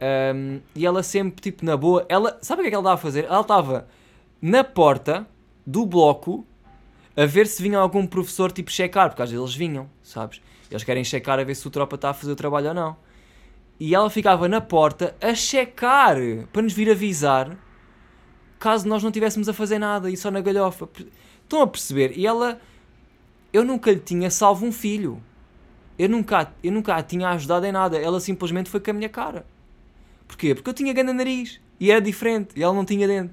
Um, 0.00 0.60
e 0.74 0.86
ela 0.86 1.02
sempre, 1.02 1.40
tipo, 1.42 1.64
na 1.64 1.76
boa, 1.76 2.06
ela, 2.08 2.38
sabe 2.40 2.60
o 2.60 2.62
que 2.62 2.68
é 2.68 2.70
que 2.70 2.74
ela 2.74 2.82
estava 2.82 2.94
a 2.94 3.02
fazer? 3.02 3.24
Ela 3.24 3.40
estava 3.40 3.88
na 4.40 4.62
porta 4.62 5.26
do 5.66 5.84
bloco 5.84 6.46
a 7.18 7.26
ver 7.26 7.48
se 7.48 7.60
vinha 7.60 7.78
algum 7.80 8.06
professor 8.06 8.52
tipo 8.52 8.70
checar, 8.70 9.08
porque 9.08 9.22
às 9.22 9.30
vezes 9.30 9.42
eles 9.42 9.56
vinham, 9.56 9.90
sabes? 10.04 10.40
Eles 10.70 10.84
querem 10.84 11.02
checar 11.02 11.40
a 11.40 11.42
ver 11.42 11.56
se 11.56 11.66
o 11.66 11.70
tropa 11.70 11.96
está 11.96 12.10
a 12.10 12.14
fazer 12.14 12.30
o 12.30 12.36
trabalho 12.36 12.68
ou 12.68 12.74
não. 12.74 12.96
E 13.80 13.92
ela 13.92 14.08
ficava 14.08 14.46
na 14.46 14.60
porta 14.60 15.16
a 15.20 15.34
checar 15.34 16.16
para 16.52 16.62
nos 16.62 16.72
vir 16.72 16.88
avisar 16.88 17.58
caso 18.56 18.88
nós 18.88 19.02
não 19.02 19.10
estivéssemos 19.10 19.48
a 19.48 19.52
fazer 19.52 19.80
nada 19.80 20.08
e 20.08 20.16
só 20.16 20.30
na 20.30 20.40
galhofa. 20.40 20.88
Estão 21.42 21.60
a 21.60 21.66
perceber? 21.66 22.16
E 22.16 22.24
ela. 22.24 22.60
Eu 23.52 23.64
nunca 23.64 23.90
lhe 23.90 23.98
tinha 23.98 24.30
salvo 24.30 24.64
um 24.64 24.70
filho. 24.70 25.20
Eu 25.98 26.08
nunca, 26.08 26.52
eu 26.62 26.70
nunca 26.70 26.94
a 26.94 27.02
tinha 27.02 27.30
ajudado 27.30 27.66
em 27.66 27.72
nada. 27.72 27.98
Ela 27.98 28.20
simplesmente 28.20 28.70
foi 28.70 28.78
com 28.78 28.92
a 28.92 28.94
minha 28.94 29.08
cara. 29.08 29.44
Porquê? 30.28 30.54
Porque 30.54 30.70
eu 30.70 30.74
tinha 30.74 30.92
grande 30.92 31.14
nariz. 31.14 31.60
E 31.80 31.90
era 31.90 32.00
diferente. 32.00 32.50
E 32.54 32.62
ela 32.62 32.74
não 32.74 32.84
tinha 32.84 33.08
dente. 33.08 33.32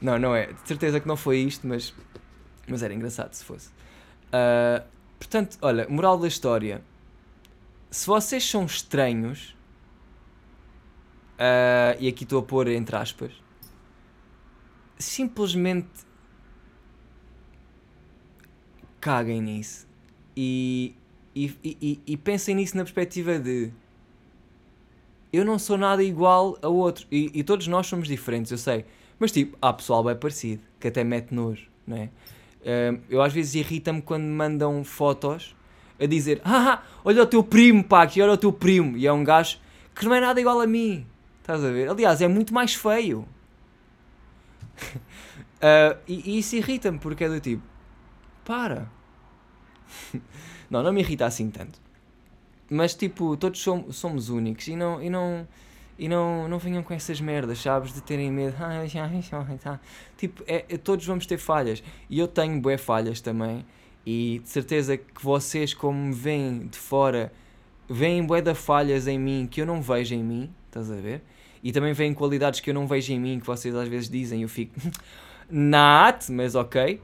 Não, 0.00 0.18
não 0.18 0.34
é. 0.34 0.46
De 0.52 0.66
certeza 0.68 1.00
que 1.00 1.08
não 1.08 1.16
foi 1.16 1.38
isto, 1.38 1.66
mas 1.66 1.94
mas 2.72 2.82
era 2.82 2.92
engraçado 2.92 3.32
se 3.34 3.44
fosse. 3.44 3.68
Uh, 3.68 4.82
portanto, 5.18 5.58
olha, 5.62 5.86
moral 5.88 6.18
da 6.18 6.26
história. 6.26 6.82
Se 7.90 8.06
vocês 8.06 8.48
são 8.48 8.64
estranhos, 8.64 9.54
uh, 11.34 11.96
e 12.00 12.08
aqui 12.08 12.24
estou 12.24 12.40
a 12.40 12.42
pôr 12.42 12.68
entre 12.68 12.96
aspas, 12.96 13.32
simplesmente 14.98 15.90
caguem 19.00 19.42
nisso. 19.42 19.86
E, 20.34 20.94
e, 21.34 21.54
e, 21.62 22.00
e, 22.06 22.16
pensem 22.16 22.54
nisso 22.54 22.74
na 22.76 22.84
perspectiva 22.84 23.38
de 23.38 23.70
eu 25.30 25.44
não 25.44 25.58
sou 25.58 25.76
nada 25.76 26.02
igual 26.02 26.58
a 26.62 26.68
outro. 26.68 27.06
E, 27.10 27.30
e 27.34 27.44
todos 27.44 27.66
nós 27.66 27.86
somos 27.86 28.08
diferentes, 28.08 28.50
eu 28.50 28.58
sei. 28.58 28.86
Mas 29.18 29.30
tipo, 29.32 29.56
há 29.60 29.72
pessoal 29.72 30.02
bem 30.02 30.16
parecido, 30.16 30.62
que 30.80 30.88
até 30.88 31.04
mete 31.04 31.32
nojo, 31.32 31.68
não 31.86 31.96
é? 31.96 32.10
Uh, 32.62 33.00
eu 33.10 33.20
às 33.20 33.32
vezes 33.32 33.56
irrita-me 33.56 34.00
quando 34.00 34.22
me 34.22 34.30
mandam 34.30 34.84
fotos 34.84 35.54
a 35.98 36.06
dizer: 36.06 36.40
Ah, 36.44 36.82
olha 37.04 37.22
o 37.22 37.26
teu 37.26 37.42
primo, 37.42 37.82
pá, 37.82 38.08
olha 38.16 38.32
o 38.32 38.36
teu 38.36 38.52
primo. 38.52 38.96
E 38.96 39.06
é 39.06 39.12
um 39.12 39.24
gajo 39.24 39.58
que 39.94 40.04
não 40.04 40.14
é 40.14 40.20
nada 40.20 40.40
igual 40.40 40.60
a 40.60 40.66
mim. 40.66 41.06
Estás 41.40 41.64
a 41.64 41.70
ver? 41.70 41.88
Aliás, 41.88 42.20
é 42.20 42.28
muito 42.28 42.54
mais 42.54 42.74
feio. 42.74 43.26
uh, 44.80 45.98
e, 46.06 46.34
e, 46.34 46.38
isso 46.38 46.54
irrita-me 46.54 46.98
porque 46.98 47.24
é 47.24 47.28
do 47.28 47.40
tipo: 47.40 47.62
Para. 48.44 48.88
não, 50.70 50.82
não 50.82 50.92
me 50.92 51.00
irrita 51.00 51.26
assim 51.26 51.50
tanto. 51.50 51.80
Mas 52.70 52.94
tipo, 52.94 53.36
todos 53.36 53.60
somos, 53.60 53.96
somos 53.96 54.28
únicos 54.28 54.68
e 54.68 54.76
não. 54.76 55.02
E 55.02 55.10
não 55.10 55.46
e 55.98 56.08
não, 56.08 56.48
não 56.48 56.58
venham 56.58 56.82
com 56.82 56.94
essas 56.94 57.20
merdas, 57.20 57.58
sabes? 57.58 57.92
De 57.92 58.00
terem 58.00 58.30
medo. 58.30 58.56
Tipo, 60.16 60.42
é, 60.46 60.64
é, 60.68 60.76
todos 60.76 61.06
vamos 61.06 61.26
ter 61.26 61.38
falhas. 61.38 61.82
E 62.08 62.18
eu 62.18 62.26
tenho 62.26 62.60
boé 62.60 62.76
falhas 62.76 63.20
também. 63.20 63.64
E 64.04 64.40
de 64.42 64.48
certeza 64.48 64.96
que 64.96 65.22
vocês, 65.22 65.74
como 65.74 65.98
me 65.98 66.14
veem 66.14 66.66
de 66.66 66.78
fora, 66.78 67.32
veem 67.88 68.24
bué 68.24 68.40
de 68.40 68.54
falhas 68.54 69.06
em 69.06 69.18
mim 69.18 69.46
que 69.50 69.60
eu 69.60 69.66
não 69.66 69.80
vejo 69.80 70.14
em 70.14 70.22
mim. 70.22 70.50
Estás 70.66 70.90
a 70.90 70.96
ver? 70.96 71.22
E 71.62 71.70
também 71.70 71.92
veem 71.92 72.12
qualidades 72.12 72.60
que 72.60 72.70
eu 72.70 72.74
não 72.74 72.86
vejo 72.86 73.12
em 73.12 73.20
mim, 73.20 73.38
que 73.38 73.46
vocês 73.46 73.74
às 73.74 73.86
vezes 73.86 74.08
dizem. 74.08 74.40
E 74.40 74.42
eu 74.42 74.48
fico. 74.48 74.74
Not, 75.48 76.32
mas 76.32 76.54
ok. 76.54 77.00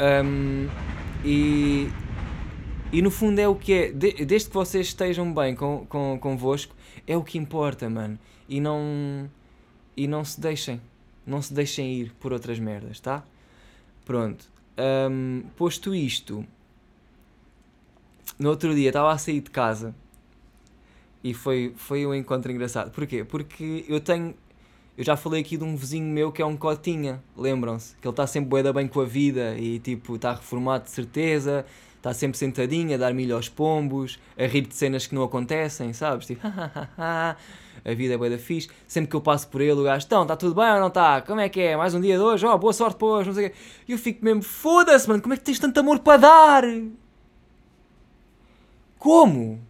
Um, 0.00 0.68
e, 1.24 1.88
e 2.92 3.02
no 3.02 3.10
fundo 3.10 3.38
é 3.38 3.46
o 3.48 3.54
que 3.54 3.72
é. 3.72 3.92
De, 3.92 4.24
desde 4.24 4.48
que 4.48 4.54
vocês 4.54 4.88
estejam 4.88 5.32
bem 5.32 5.54
com, 5.54 5.86
com, 5.88 6.18
convosco, 6.20 6.74
é 7.06 7.16
o 7.16 7.22
que 7.22 7.38
importa, 7.38 7.88
mano. 7.88 8.18
E 8.48 8.60
não. 8.60 9.30
E 9.96 10.06
não 10.06 10.24
se 10.24 10.40
deixem. 10.40 10.80
Não 11.26 11.42
se 11.42 11.52
deixem 11.52 11.92
ir 11.92 12.12
por 12.18 12.32
outras 12.32 12.58
merdas, 12.58 13.00
tá? 13.00 13.22
Pronto. 14.04 14.50
Um, 15.10 15.42
posto 15.56 15.94
isto, 15.94 16.46
no 18.38 18.50
outro 18.50 18.74
dia 18.74 18.88
estava 18.88 19.10
a 19.12 19.18
sair 19.18 19.40
de 19.40 19.50
casa 19.50 19.94
e 21.22 21.34
foi, 21.34 21.74
foi 21.76 22.06
um 22.06 22.14
encontro 22.14 22.50
engraçado. 22.50 22.90
Porquê? 22.90 23.24
Porque 23.24 23.84
eu 23.88 24.00
tenho. 24.00 24.34
Eu 24.96 25.04
já 25.04 25.16
falei 25.16 25.42
aqui 25.42 25.56
de 25.56 25.62
um 25.62 25.76
vizinho 25.76 26.06
meu 26.06 26.32
que 26.32 26.42
é 26.42 26.46
um 26.46 26.56
cotinha, 26.56 27.22
lembram-se? 27.36 27.96
Que 27.96 28.08
ele 28.08 28.12
está 28.12 28.26
sempre 28.26 28.48
bué 28.48 28.72
bem 28.72 28.88
com 28.88 29.00
a 29.00 29.04
vida 29.04 29.56
e 29.56 29.78
tipo, 29.78 30.16
está 30.16 30.34
reformado 30.34 30.84
de 30.84 30.90
certeza, 30.90 31.64
está 31.98 32.14
sempre 32.14 32.38
sentadinho 32.38 32.94
a 32.94 32.96
dar 32.96 33.12
milho 33.12 33.34
aos 33.36 33.48
pombos, 33.48 34.18
a 34.38 34.46
rir 34.46 34.62
de 34.62 34.74
cenas 34.74 35.06
que 35.06 35.14
não 35.14 35.22
acontecem, 35.22 35.92
sabes? 35.92 36.26
Tipo, 36.26 36.46
a 36.46 37.36
vida 37.84 38.14
é 38.14 38.16
boa 38.16 38.30
da 38.30 38.38
fixe. 38.38 38.70
Sempre 38.86 39.10
que 39.10 39.16
eu 39.16 39.20
passo 39.20 39.48
por 39.48 39.60
ele, 39.60 39.72
o 39.72 39.82
gajo, 39.82 40.06
então, 40.06 40.22
está 40.22 40.36
tudo 40.36 40.54
bem 40.54 40.72
ou 40.72 40.80
não 40.80 40.88
está? 40.88 41.20
Como 41.22 41.40
é 41.40 41.48
que 41.48 41.60
é? 41.60 41.76
Mais 41.76 41.94
um 41.94 42.00
dia 42.00 42.16
de 42.16 42.22
hoje? 42.22 42.46
Oh, 42.46 42.56
boa 42.56 42.72
sorte 42.72 43.04
hoje, 43.04 43.28
não 43.28 43.34
sei 43.34 43.46
o 43.46 43.50
quê. 43.50 43.56
E 43.88 43.92
eu 43.92 43.98
fico 43.98 44.24
mesmo, 44.24 44.42
foda-se, 44.42 45.08
mano, 45.08 45.20
como 45.20 45.34
é 45.34 45.36
que 45.36 45.44
tens 45.44 45.58
tanto 45.58 45.78
amor 45.80 45.98
para 45.98 46.16
dar? 46.18 46.64
Como? 48.98 49.60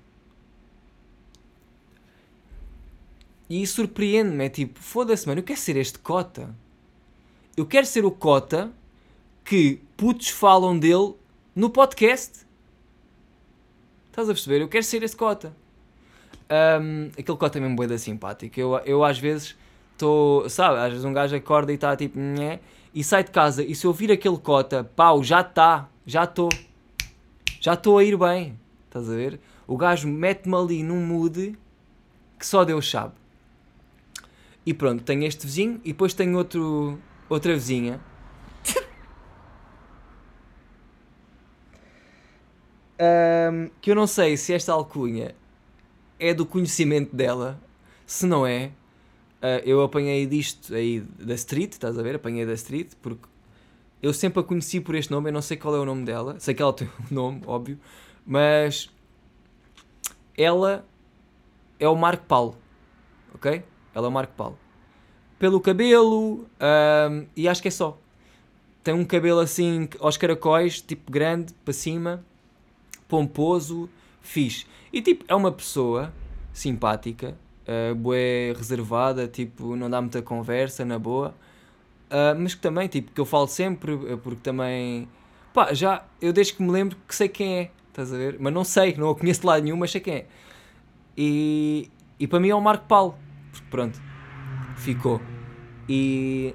E 3.49 3.67
surpreende-me, 3.67 4.45
é 4.45 4.49
tipo, 4.51 4.79
foda-se, 4.79 5.27
mano, 5.27 5.41
eu 5.41 5.45
quero 5.45 5.59
ser 5.59 5.77
este 5.77 5.99
cota. 5.99 6.55
Eu 7.57 7.65
quero 7.65 7.87
ser 7.87 8.05
o 8.05 8.11
cota 8.11 8.71
que 9.45 9.81
putos 9.97 10.29
falam 10.29 10.79
dele 10.79 11.15
no 11.59 11.69
podcast. 11.71 12.47
Estás 14.07 14.31
a 14.31 14.33
perceber? 14.33 14.61
Eu 14.61 14.69
quero 14.69 14.85
ser 14.85 15.03
esse 15.03 15.17
cota. 15.17 15.53
Um, 16.49 17.09
aquele 17.19 17.37
cota 17.37 17.59
é 17.59 17.61
mesmo 17.61 17.75
boeda 17.75 17.99
simpático. 17.99 18.61
Eu, 18.61 18.77
eu 18.87 19.05
às 19.05 19.19
vezes 19.19 19.57
estou, 19.93 20.49
sabe, 20.49 20.79
às 20.79 20.91
vezes 20.91 21.05
um 21.05 21.13
gajo 21.13 21.35
acorda 21.35 21.73
e 21.73 21.75
está 21.75 21.97
tipo, 21.97 22.17
nhé, 22.17 22.61
e 22.95 23.03
sai 23.03 23.25
de 23.25 23.33
casa 23.33 23.65
e 23.65 23.75
se 23.75 23.85
eu 23.85 23.91
ouvir 23.91 24.13
aquele 24.13 24.39
cota, 24.39 24.85
pau, 24.95 25.21
já 25.25 25.41
está, 25.41 25.89
já 26.07 26.23
estou, 26.23 26.49
já 27.61 27.75
estou 27.75 27.99
a 27.99 28.05
ir 28.05 28.17
bem. 28.17 28.57
Estás 28.87 29.11
a 29.11 29.15
ver? 29.17 29.41
O 29.67 29.77
gajo 29.77 30.07
mete-me 30.07 30.55
ali 30.55 30.85
num 30.85 31.05
mood 31.05 31.59
que 32.39 32.47
só 32.47 32.65
Deus 32.65 32.89
sabe. 32.89 33.15
E 34.65 34.73
pronto, 34.73 35.03
tenho 35.03 35.25
este 35.25 35.45
vizinho 35.45 35.81
e 35.85 35.89
depois 35.89 36.15
tenho 36.15 36.39
outro, 36.39 37.01
outra 37.29 37.53
vizinha 37.53 38.01
Um, 43.01 43.71
que 43.81 43.91
eu 43.91 43.95
não 43.95 44.07
sei 44.09 44.37
se 44.37 44.53
esta 44.53 44.73
alcunha 44.73 45.35
é 46.19 46.35
do 46.35 46.45
conhecimento 46.45 47.15
dela, 47.15 47.61
se 48.05 48.27
não 48.27 48.45
é, 48.45 48.73
uh, 49.41 49.63
eu 49.65 49.83
apanhei 49.83 50.27
disto 50.27 50.75
aí 50.75 51.01
da 51.01 51.35
Street, 51.35 51.73
estás 51.73 51.97
a 51.97 52.03
ver? 52.03 52.17
Apanhei 52.17 52.45
da 52.45 52.55
Street, 52.55 52.93
porque 53.01 53.29
eu 54.03 54.13
sempre 54.13 54.41
a 54.41 54.43
conheci 54.43 54.81
por 54.81 54.95
este 54.95 55.13
nome, 55.13 55.29
eu 55.29 55.33
não 55.33 55.43
sei 55.43 55.57
qual 55.57 55.77
é 55.77 55.79
o 55.79 55.85
nome 55.85 56.05
dela, 56.05 56.37
sei 56.41 56.55
que 56.55 56.63
ela 56.63 56.73
tem 56.73 56.89
um 57.11 57.15
nome, 57.15 57.43
óbvio, 57.47 57.79
mas 58.27 58.91
ela 60.37 60.85
é 61.79 61.89
o 61.89 61.97
Marco 61.97 62.25
Paulo, 62.25 62.57
ok? 63.35 63.63
Ela 63.95 64.07
é 64.07 64.09
o 64.09 64.13
Marco 64.13 64.35
Paulo. 64.35 64.59
Pelo 65.39 65.61
cabelo, 65.61 66.47
um, 66.61 67.27
e 67.37 67.49
acho 67.49 67.63
que 67.63 67.69
é 67.69 67.71
só. 67.71 67.97
Tem 68.83 68.93
um 68.93 69.05
cabelo 69.05 69.39
assim 69.39 69.89
aos 70.01 70.17
caracóis, 70.17 70.81
tipo 70.81 71.13
grande, 71.13 71.53
para 71.65 71.73
cima, 71.73 72.25
pomposo, 73.09 73.89
fixe. 74.21 74.67
E 74.93 75.03
tipo, 75.03 75.25
é 75.27 75.35
uma 75.35 75.51
pessoa 75.51 76.13
simpática, 76.53 77.37
uh, 77.67 77.95
bué 77.95 78.53
reservada, 78.57 79.27
tipo, 79.27 79.75
não 79.75 79.89
dá 79.89 80.01
muita 80.01 80.23
conversa, 80.23 80.85
na 80.85 80.99
boa. 80.99 81.35
Uh, 82.11 82.39
mas 82.39 82.55
que 82.55 82.61
também, 82.61 82.89
tipo, 82.89 83.13
que 83.13 83.21
eu 83.21 83.27
falo 83.27 83.49
sempre, 83.49 83.93
uh, 83.93 84.19
porque 84.19 84.41
também... 84.43 85.09
Pá, 85.53 85.73
já, 85.73 86.05
eu 86.21 86.33
desde 86.33 86.55
que 86.55 86.63
me 86.63 86.71
lembro 86.71 86.97
que 87.07 87.15
sei 87.15 87.29
quem 87.29 87.59
é, 87.59 87.71
estás 87.89 88.13
a 88.13 88.17
ver? 88.17 88.37
Mas 88.39 88.53
não 88.53 88.65
sei, 88.65 88.95
não 88.97 89.11
a 89.11 89.15
conheço 89.15 89.41
de 89.41 89.47
lado 89.47 89.63
nenhum, 89.63 89.77
mas 89.77 89.91
sei 89.91 90.01
quem 90.01 90.15
é. 90.15 90.27
E, 91.17 91.91
e 92.19 92.27
para 92.27 92.39
mim 92.39 92.49
é 92.49 92.55
o 92.55 92.61
Marco 92.61 92.87
Paulo, 92.87 93.17
porque 93.51 93.67
pronto, 93.71 94.01
ficou. 94.77 95.21
E, 95.89 96.55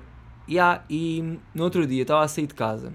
yeah, 0.50 0.84
e 0.90 1.38
no 1.54 1.64
outro 1.64 1.86
dia 1.86 2.04
estava 2.04 2.24
a 2.24 2.28
sair 2.28 2.48
de 2.48 2.54
casa. 2.54 2.94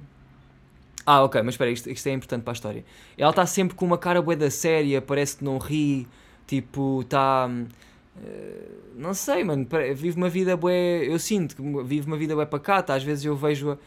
Ah, 1.11 1.25
ok, 1.25 1.40
mas 1.40 1.55
espera, 1.55 1.71
isto, 1.71 1.88
isto 1.88 2.07
é 2.07 2.12
importante 2.12 2.42
para 2.42 2.53
a 2.53 2.53
história. 2.53 2.85
Ela 3.16 3.31
está 3.31 3.47
sempre 3.47 3.75
com 3.75 3.87
uma 3.87 3.97
cara 3.97 4.21
bué 4.21 4.37
da 4.37 4.51
séria, 4.51 5.01
parece 5.01 5.38
que 5.38 5.44
não 5.44 5.57
ri, 5.57 6.07
tipo, 6.47 7.01
está... 7.01 7.49
Uh, 7.49 8.79
não 8.94 9.14
sei, 9.14 9.42
mano, 9.42 9.66
vive 9.97 10.18
uma 10.18 10.29
vida 10.29 10.55
bué... 10.55 11.07
Eu 11.07 11.18
sinto 11.18 11.57
que 11.57 11.62
vive 11.83 12.07
uma 12.07 12.18
vida 12.18 12.35
bué 12.35 12.44
pacata, 12.44 12.92
às 12.92 13.03
vezes 13.03 13.25
eu 13.25 13.35
vejo-a 13.35 13.79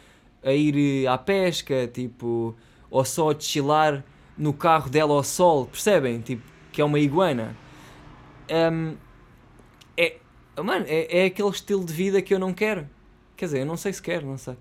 a 0.43 0.51
ir 0.51 1.07
à 1.07 1.15
pesca, 1.15 1.87
tipo, 1.87 2.55
ou 2.89 3.05
só 3.05 3.29
a 3.29 3.39
chilar 3.39 4.03
no 4.35 4.51
carro 4.51 4.89
dela 4.89 5.13
ao 5.13 5.23
sol, 5.23 5.67
percebem? 5.67 6.21
Tipo, 6.21 6.41
que 6.71 6.81
é 6.81 6.83
uma 6.83 6.99
iguana. 6.99 7.55
Um, 8.49 8.95
é, 9.95 10.17
mano, 10.57 10.85
é, 10.87 11.19
é 11.19 11.25
aquele 11.25 11.49
estilo 11.49 11.85
de 11.85 11.93
vida 11.93 12.19
que 12.19 12.33
eu 12.33 12.39
não 12.39 12.51
quero. 12.51 12.89
Quer 13.37 13.45
dizer, 13.45 13.59
eu 13.59 13.65
não 13.67 13.77
sei 13.77 13.93
se 13.93 14.01
quero, 14.01 14.25
não 14.25 14.39
sei. 14.39 14.55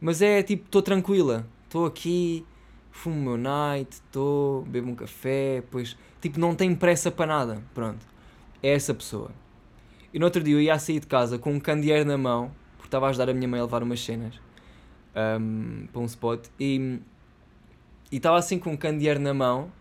Mas 0.00 0.22
é 0.22 0.44
tipo, 0.44 0.66
estou 0.66 0.80
tranquila, 0.80 1.44
estou 1.74 1.86
aqui, 1.86 2.46
fumo 2.92 3.18
o 3.18 3.22
meu 3.24 3.36
night, 3.36 3.94
estou, 3.94 4.62
bebo 4.62 4.92
um 4.92 4.94
café, 4.94 5.56
depois, 5.56 5.96
tipo, 6.20 6.38
não 6.38 6.54
tenho 6.54 6.76
pressa 6.76 7.10
para 7.10 7.26
nada. 7.26 7.62
Pronto, 7.74 8.06
é 8.62 8.72
essa 8.72 8.94
pessoa. 8.94 9.32
E 10.12 10.18
no 10.20 10.24
outro 10.24 10.40
dia 10.40 10.54
eu 10.54 10.60
ia 10.60 10.78
sair 10.78 11.00
de 11.00 11.08
casa 11.08 11.36
com 11.36 11.52
um 11.52 11.58
candeeiro 11.58 12.04
na 12.04 12.16
mão, 12.16 12.52
porque 12.76 12.86
estava 12.86 13.06
a 13.06 13.08
ajudar 13.08 13.28
a 13.28 13.34
minha 13.34 13.48
mãe 13.48 13.58
a 13.58 13.64
levar 13.64 13.82
umas 13.82 13.98
cenas 14.00 14.40
um, 15.40 15.88
para 15.92 16.00
um 16.00 16.04
spot, 16.04 16.46
e 16.60 17.00
estava 18.12 18.38
assim 18.38 18.56
com 18.56 18.70
um 18.70 18.76
candeeiro 18.76 19.18
na 19.18 19.34
mão, 19.34 19.72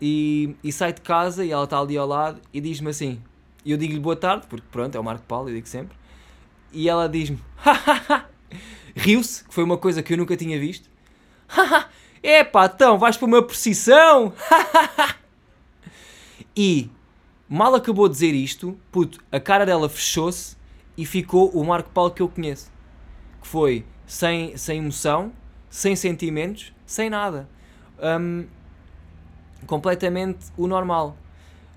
e, 0.00 0.54
e 0.62 0.70
sai 0.70 0.92
de 0.92 1.00
casa 1.00 1.44
e 1.44 1.50
ela 1.50 1.64
está 1.64 1.80
ali 1.80 1.98
ao 1.98 2.06
lado 2.06 2.40
e 2.54 2.60
diz-me 2.60 2.90
assim, 2.90 3.20
e 3.64 3.72
eu 3.72 3.76
digo-lhe 3.76 3.98
boa 3.98 4.14
tarde, 4.14 4.46
porque 4.48 4.66
pronto, 4.70 4.94
é 4.94 5.00
o 5.00 5.02
Marco 5.02 5.24
Paulo, 5.26 5.48
eu 5.48 5.54
digo 5.56 5.66
sempre, 5.66 5.98
e 6.72 6.88
ela 6.88 7.08
diz-me, 7.08 7.40
riu-se, 8.94 9.42
que 9.42 9.52
foi 9.52 9.64
uma 9.64 9.76
coisa 9.76 10.00
que 10.00 10.12
eu 10.12 10.16
nunca 10.16 10.36
tinha 10.36 10.56
visto, 10.60 10.88
epá, 12.22 12.66
então 12.66 12.98
vais 12.98 13.16
para 13.16 13.26
uma 13.26 13.42
procissão, 13.42 14.32
e 16.56 16.90
mal 17.48 17.74
acabou 17.74 18.08
de 18.08 18.14
dizer 18.14 18.34
isto, 18.34 18.78
puto, 18.90 19.18
a 19.30 19.40
cara 19.40 19.64
dela 19.64 19.88
fechou-se 19.88 20.56
e 20.96 21.06
ficou 21.06 21.50
o 21.50 21.64
Marco 21.64 21.90
Paulo 21.90 22.10
que 22.10 22.20
eu 22.20 22.28
conheço, 22.28 22.70
que 23.40 23.46
foi 23.46 23.84
sem, 24.06 24.56
sem 24.56 24.78
emoção, 24.78 25.32
sem 25.70 25.94
sentimentos, 25.94 26.72
sem 26.84 27.08
nada. 27.08 27.48
Um, 28.00 28.46
completamente 29.66 30.46
o 30.56 30.66
normal. 30.66 31.16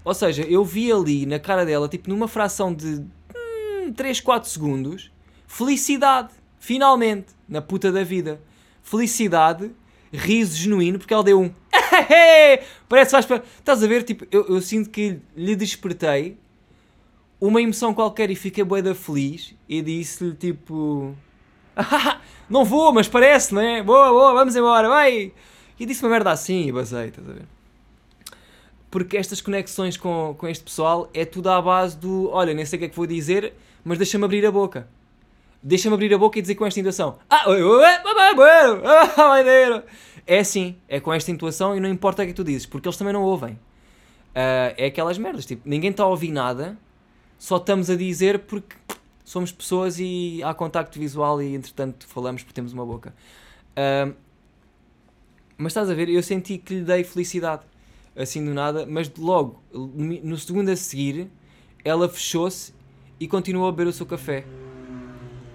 Ou 0.03 0.13
seja, 0.13 0.43
eu 0.43 0.65
vi 0.65 0.91
ali 0.91 1.25
na 1.25 1.39
cara 1.39 1.65
dela, 1.65 1.87
tipo 1.87 2.09
numa 2.09 2.27
fração 2.27 2.73
de 2.73 3.05
hum, 3.35 3.93
3, 3.95 4.19
4 4.19 4.49
segundos, 4.49 5.11
felicidade, 5.45 6.33
finalmente, 6.59 7.33
na 7.47 7.61
puta 7.61 7.91
da 7.91 8.03
vida. 8.03 8.41
Felicidade, 8.83 9.71
riso 10.11 10.57
genuíno, 10.57 10.99
porque 10.99 11.13
ela 11.13 11.23
deu 11.23 11.39
um 11.39 11.51
parece 12.89 13.15
que 13.15 13.27
para. 13.27 13.43
Estás 13.59 13.83
a 13.83 13.87
ver? 13.87 14.03
Tipo, 14.03 14.25
eu, 14.31 14.47
eu 14.47 14.61
sinto 14.61 14.89
que 14.89 15.19
lhe 15.35 15.55
despertei 15.55 16.37
uma 17.39 17.61
emoção 17.61 17.93
qualquer 17.93 18.29
e 18.29 18.35
fiquei 18.35 18.63
boeda 18.63 18.93
feliz 18.93 19.55
e 19.67 19.81
disse-lhe 19.81 20.35
tipo. 20.35 21.15
não 22.49 22.65
vou, 22.65 22.93
mas 22.93 23.07
parece, 23.07 23.53
não 23.53 23.61
é? 23.61 23.81
Boa, 23.81 24.09
boa, 24.09 24.33
vamos 24.33 24.55
embora, 24.55 24.89
vai! 24.89 25.31
E 25.79 25.85
disse 25.85 26.03
uma 26.03 26.09
merda 26.09 26.31
assim 26.31 26.67
e 26.67 26.71
basei, 26.71 27.07
estás 27.07 27.27
a 27.27 27.33
ver? 27.33 27.47
porque 28.91 29.15
estas 29.15 29.41
conexões 29.41 29.95
com, 29.95 30.35
com 30.37 30.47
este 30.47 30.65
pessoal 30.65 31.09
é 31.13 31.23
tudo 31.23 31.49
à 31.49 31.61
base 31.61 31.97
do 31.97 32.29
olha, 32.29 32.53
nem 32.53 32.65
sei 32.65 32.75
o 32.75 32.79
que 32.81 32.85
é 32.85 32.89
que 32.89 32.95
vou 32.95 33.07
dizer, 33.07 33.53
mas 33.85 33.97
deixa-me 33.97 34.25
abrir 34.25 34.45
a 34.45 34.51
boca. 34.51 34.87
Deixa-me 35.63 35.93
abrir 35.93 36.13
a 36.13 36.17
boca 36.17 36.39
e 36.39 36.41
dizer 36.41 36.55
com 36.55 36.65
esta 36.65 36.79
intuação. 36.79 37.19
Ah, 37.29 37.43
é 40.25 40.39
assim, 40.39 40.77
é 40.87 40.99
com 40.99 41.13
esta 41.13 41.29
intuação 41.31 41.75
e 41.75 41.79
não 41.79 41.89
importa 41.89 42.23
o 42.23 42.25
que, 42.25 42.31
é 42.31 42.33
tu 42.33 42.43
dizes, 42.43 42.65
porque 42.65 42.87
eles 42.87 42.97
também 42.97 43.13
não 43.13 43.23
ouvem. 43.23 43.53
Uh, 43.53 44.73
é 44.77 44.85
aquelas 44.85 45.17
merdas, 45.17 45.45
tipo, 45.45 45.61
ninguém 45.67 45.91
está 45.91 46.03
a 46.03 46.07
ouvir 46.07 46.31
nada, 46.31 46.77
só 47.37 47.57
estamos 47.57 47.89
a 47.89 47.95
dizer 47.95 48.39
porque 48.39 48.75
somos 49.25 49.51
pessoas 49.51 49.99
e 49.99 50.41
há 50.43 50.53
contacto 50.53 50.97
visual 50.97 51.41
e 51.41 51.53
entretanto 51.53 52.07
falamos 52.07 52.43
porque 52.43 52.53
temos 52.53 52.73
uma 52.73 52.85
boca. 52.85 53.13
Uh, 53.71 54.15
mas 55.57 55.71
estás 55.71 55.89
a 55.89 55.93
ver, 55.93 56.09
eu 56.09 56.23
senti 56.23 56.57
que 56.57 56.75
lhe 56.75 56.81
dei 56.81 57.03
felicidade 57.03 57.63
assim 58.15 58.43
do 58.43 58.53
nada, 58.53 58.85
mas 58.85 59.11
logo, 59.17 59.61
no 59.73 60.37
segundo 60.37 60.69
a 60.69 60.75
seguir, 60.75 61.29
ela 61.83 62.09
fechou-se 62.09 62.73
e 63.19 63.27
continuou 63.27 63.67
a 63.67 63.71
beber 63.71 63.87
o 63.87 63.93
seu 63.93 64.05
café. 64.05 64.45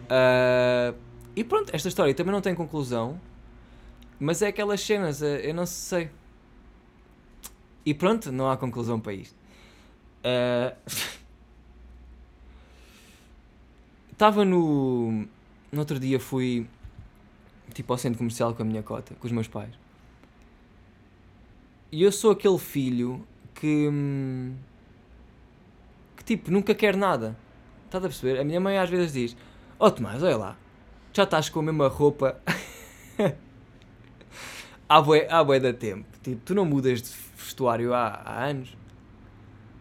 Uh, 0.06 0.96
e 1.34 1.42
pronto, 1.44 1.74
esta 1.74 1.88
história 1.88 2.14
também 2.14 2.32
não 2.32 2.40
tem 2.40 2.54
conclusão, 2.54 3.20
mas 4.18 4.40
é 4.40 4.46
aquelas 4.48 4.80
cenas, 4.80 5.20
eh, 5.22 5.50
eu 5.50 5.54
não 5.54 5.66
sei. 5.66 6.10
E 7.84 7.92
pronto, 7.92 8.32
não 8.32 8.50
há 8.50 8.56
conclusão 8.56 8.98
para 8.98 9.12
isto. 9.12 9.36
Estava 14.12 14.40
uh, 14.40 14.44
no. 14.44 15.28
No 15.70 15.80
outro 15.80 16.00
dia 16.00 16.18
fui 16.18 16.66
tipo 17.74 17.92
ao 17.92 17.98
centro 17.98 18.18
comercial 18.18 18.54
com 18.54 18.62
a 18.62 18.64
minha 18.64 18.82
cota, 18.82 19.14
com 19.14 19.26
os 19.26 19.32
meus 19.32 19.46
pais. 19.46 19.74
E 21.92 22.02
eu 22.02 22.10
sou 22.10 22.30
aquele 22.30 22.58
filho 22.58 23.26
que. 23.54 23.88
Hum, 23.88 24.54
que 26.16 26.24
tipo, 26.24 26.50
nunca 26.50 26.74
quer 26.74 26.96
nada. 26.96 27.36
Estás 27.84 28.04
a 28.04 28.08
perceber? 28.08 28.40
A 28.40 28.44
minha 28.44 28.60
mãe 28.60 28.78
às 28.78 28.88
vezes 28.90 29.12
diz: 29.12 29.36
oh, 29.78 29.90
Tomás, 29.90 30.22
olha 30.22 30.36
lá, 30.36 30.56
já 31.12 31.24
estás 31.24 31.48
com 31.48 31.60
a 31.60 31.62
mesma 31.62 31.88
roupa 31.88 32.40
há, 34.88 35.00
bué, 35.00 35.26
há 35.30 35.42
bué 35.42 35.60
da 35.60 35.72
tempo. 35.72 36.06
Tipo, 36.22 36.40
tu 36.44 36.54
não 36.54 36.64
mudas 36.64 37.02
de 37.02 37.10
vestuário 37.36 37.94
há, 37.94 38.08
há 38.24 38.44
anos. 38.44 38.76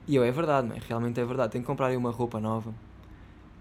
E 0.08 0.15
eu, 0.15 0.23
é 0.23 0.31
verdade, 0.31 0.67
mãe, 0.67 0.79
realmente 0.88 1.19
é 1.19 1.25
verdade. 1.25 1.53
Tenho 1.53 1.63
que 1.63 1.67
comprar 1.67 1.95
uma 1.97 2.12
roupa 2.12 2.39
nova. 2.39 2.69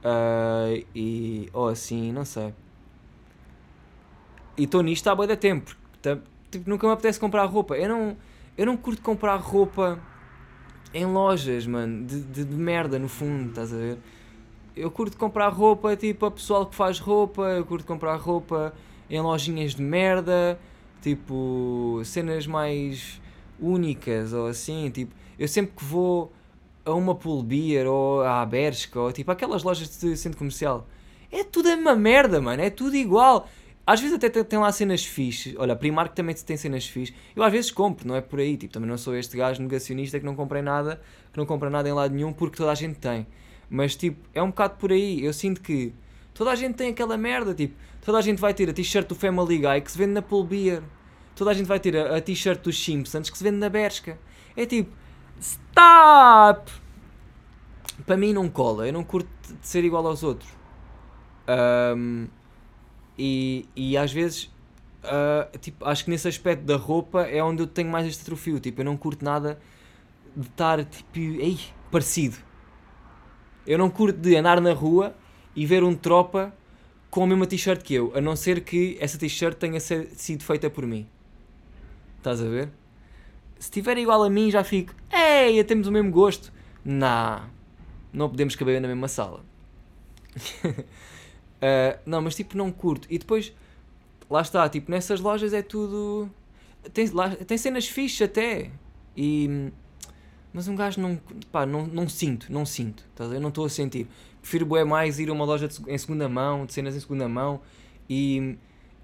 Uh, 0.05 0.85
e. 0.95 1.49
ou 1.53 1.69
assim, 1.69 2.13
não 2.13 2.25
sei. 2.25 2.55
E 4.57 4.65
estou 4.65 4.83
nisto 4.83 5.09
há 5.09 5.15
bué 5.15 5.27
da 5.27 5.37
tempo. 5.37 5.75
Tipo, 6.51 6.71
nunca 6.71 6.87
me 6.87 6.93
apetece 6.93 7.19
comprar 7.19 7.45
roupa. 7.47 7.77
Eu 7.77 7.89
não 7.89 8.17
eu 8.57 8.67
não 8.67 8.77
curto 8.77 9.03
comprar 9.03 9.37
roupa 9.37 9.99
em 10.93 11.05
lojas, 11.05 11.67
mano, 11.67 12.07
de, 12.07 12.21
de, 12.21 12.45
de, 12.45 12.55
merda 12.55 12.99
no 13.01 13.09
fundo, 13.09 13.49
estás 13.49 13.73
a 13.73 13.77
ver? 13.77 13.99
Eu 14.77 14.91
curto 14.91 15.17
comprar 15.17 15.49
roupa 15.49 15.97
tipo 15.97 16.27
a 16.27 16.31
pessoal 16.31 16.67
que 16.67 16.75
faz 16.75 16.99
roupa, 16.99 17.43
eu 17.43 17.65
curto 17.65 17.87
comprar 17.87 18.17
roupa 18.17 18.75
em 19.09 19.21
lojinhas 19.21 19.75
de 19.75 19.83
merda, 19.83 20.59
tipo 21.01 22.01
cenas 22.05 22.47
mais 22.47 23.21
únicas 23.61 24.33
ou 24.33 24.47
assim, 24.47 24.91
tipo, 24.91 25.15
eu 25.39 25.47
sempre 25.47 25.77
que 25.77 25.85
vou 25.85 26.33
a 26.85 26.93
uma 26.93 27.15
pool 27.15 27.43
beer 27.43 27.87
ou 27.87 28.23
à 28.23 28.45
Bershka 28.45 29.01
ou 29.01 29.13
tipo 29.13 29.31
aquelas 29.31 29.63
lojas 29.63 29.99
de 29.99 30.17
centro 30.17 30.39
comercial, 30.39 30.87
é 31.31 31.45
tudo 31.45 31.69
a 31.69 31.77
mesma 31.77 31.95
merda, 31.95 32.41
mano, 32.41 32.63
é 32.63 32.71
tudo 32.71 32.97
igual. 32.97 33.49
Às 33.87 34.01
vezes 34.01 34.17
até 34.17 34.31
tem 34.31 34.59
lá 34.59 34.73
cenas 34.73 35.05
fixes. 35.05 35.55
Olha, 35.59 35.77
Primark 35.77 36.15
também 36.15 36.35
tem 36.35 36.57
cenas 36.57 36.87
fixes. 36.87 37.15
Eu 37.37 37.43
às 37.43 37.53
vezes 37.53 37.71
compro, 37.71 38.09
não 38.09 38.17
é 38.17 38.21
por 38.23 38.39
aí. 38.39 38.57
Tipo, 38.57 38.73
também 38.73 38.89
não 38.89 38.97
sou 38.97 39.15
este 39.15 39.37
gajo 39.37 39.61
negacionista 39.61 40.19
que 40.19 40.25
não 40.25 40.35
comprei 40.35 40.63
nada, 40.63 41.03
que 41.31 41.39
não 41.39 41.45
compra 41.45 41.69
nada 41.69 41.87
em 41.87 41.93
lado 41.93 42.15
nenhum 42.15 42.33
porque 42.33 42.57
toda 42.57 42.71
a 42.73 42.75
gente 42.75 42.99
tem. 42.99 43.27
Mas 43.69 43.97
tipo, 43.97 44.29
é 44.33 44.43
um 44.43 44.49
bocado 44.49 44.77
por 44.77 44.93
aí. 44.93 45.25
Eu 45.25 45.33
sinto 45.33 45.61
que 45.61 45.93
toda 46.33 46.51
a 46.51 46.55
gente 46.55 46.75
tem 46.75 46.91
aquela 46.91 47.17
merda. 47.17 47.55
Tipo, 47.55 47.75
toda 48.05 48.19
a 48.19 48.21
gente 48.21 48.41
vai 48.41 48.55
ter 48.55 48.69
a 48.69 48.73
t-shirt 48.73 49.09
do 49.09 49.15
Family 49.15 49.59
Guy 49.59 49.81
que 49.81 49.91
se 49.91 49.99
vende 49.99 50.13
na 50.13 50.23
Beer. 50.45 50.83
Toda 51.35 51.51
a 51.51 51.55
gente 51.55 51.67
vai 51.67 51.81
ter 51.81 51.97
a, 51.97 52.17
a 52.17 52.21
t-shirt 52.21 52.63
dos 52.63 52.83
Simpsons 52.83 53.31
que 53.31 53.37
se 53.37 53.45
vende 53.45 53.59
na 53.59 53.69
Bershka. 53.69 54.19
É 54.57 54.67
tipo, 54.67 54.93
stop! 55.41 56.71
Para 58.07 58.17
mim 58.17 58.33
não 58.33 58.49
cola. 58.49 58.87
Eu 58.87 58.93
não 58.93 59.05
curto 59.05 59.29
de 59.43 59.67
ser 59.67 59.85
igual 59.85 60.07
aos 60.07 60.23
outros. 60.23 60.49
Um, 61.97 62.27
e, 63.19 63.69
e 63.77 63.97
às 63.97 64.13
vezes, 64.13 64.45
uh, 65.05 65.59
tipo, 65.59 65.85
acho 65.85 66.05
que 66.05 66.11
nesse 66.11 66.29
aspecto 66.29 66.65
da 66.65 66.77
roupa 66.77 67.23
é 67.23 67.43
onde 67.43 67.63
eu 67.63 67.67
tenho 67.67 67.91
mais 67.91 68.07
este 68.07 68.23
atrofio. 68.23 68.61
Tipo, 68.61 68.81
eu 68.81 68.85
não 68.85 68.97
curto 68.97 69.25
nada 69.25 69.59
de 70.37 70.47
estar, 70.47 70.85
tipo, 70.85 71.19
ei, 71.19 71.59
parecido. 71.91 72.37
Eu 73.67 73.79
não 73.79 73.89
curto 73.89 74.19
de 74.19 74.37
andar 74.37 74.61
na 74.61 74.73
rua 74.73 75.15
e 75.57 75.65
ver 75.65 75.83
um 75.83 75.95
tropa 75.95 76.55
com 77.11 77.23
a 77.23 77.27
mesma 77.27 77.47
t-shirt 77.47 77.83
que 77.83 77.95
eu, 77.95 78.13
a 78.15 78.21
não 78.21 78.35
ser 78.35 78.63
que 78.63 78.97
essa 79.01 79.17
t-shirt 79.17 79.57
tenha 79.57 79.79
sido 79.81 80.43
feita 80.43 80.69
por 80.69 80.85
mim. 80.87 81.07
Estás 82.19 82.41
a 82.41 82.49
ver? 82.49 82.71
Se 83.59 83.69
estiver 83.69 83.97
igual 83.99 84.23
a 84.23 84.29
mim, 84.29 84.51
já 84.51 84.65
fico, 84.65 84.95
ei, 85.13 85.63
temos 85.65 85.87
o 85.87 85.93
mesmo 85.93 86.11
gosto. 86.11 86.53
Não, 86.85 87.43
não 88.13 88.29
podemos 88.29 88.57
caber 88.57 88.81
na 88.81 88.89
mesma 88.89 89.09
sala. 89.09 89.45
Uh, 90.37 91.99
não, 92.05 92.21
mas 92.21 92.35
tipo, 92.35 92.57
não 92.57 92.73
curto. 92.73 93.07
E 93.09 93.19
depois, 93.19 93.53
lá 94.29 94.43
está, 94.43 94.69
tipo, 94.69 94.91
nessas 94.91 95.21
lojas 95.21 95.53
é 95.53 95.63
tudo. 95.63 96.29
tem, 96.93 97.09
lá, 97.11 97.31
tem 97.31 97.57
cenas 97.57 97.87
fixes 97.87 98.23
até. 98.23 98.71
E, 99.17 99.71
mas 100.55 100.69
um 100.69 100.77
gajo 100.77 101.01
não, 101.01 101.21
pá, 101.51 101.67
não, 101.67 101.85
não 101.85 102.09
sinto, 102.09 102.47
não 102.51 102.65
sinto. 102.65 103.05
Tá 103.17 103.25
eu 103.25 103.41
não 103.41 103.49
estou 103.49 103.65
a 103.65 103.69
sentir. 103.69 104.07
Prefiro 104.41 104.65
bué 104.65 104.85
mais 104.85 105.19
ir 105.19 105.29
a 105.29 105.33
uma 105.33 105.45
loja 105.45 105.67
de, 105.67 105.83
em 105.89 105.99
segunda 105.99 106.29
mão, 106.29 106.65
de 106.65 106.73
cenas 106.73 106.95
em 106.95 107.01
segunda 107.01 107.29
mão 107.29 107.61
e, 108.09 108.57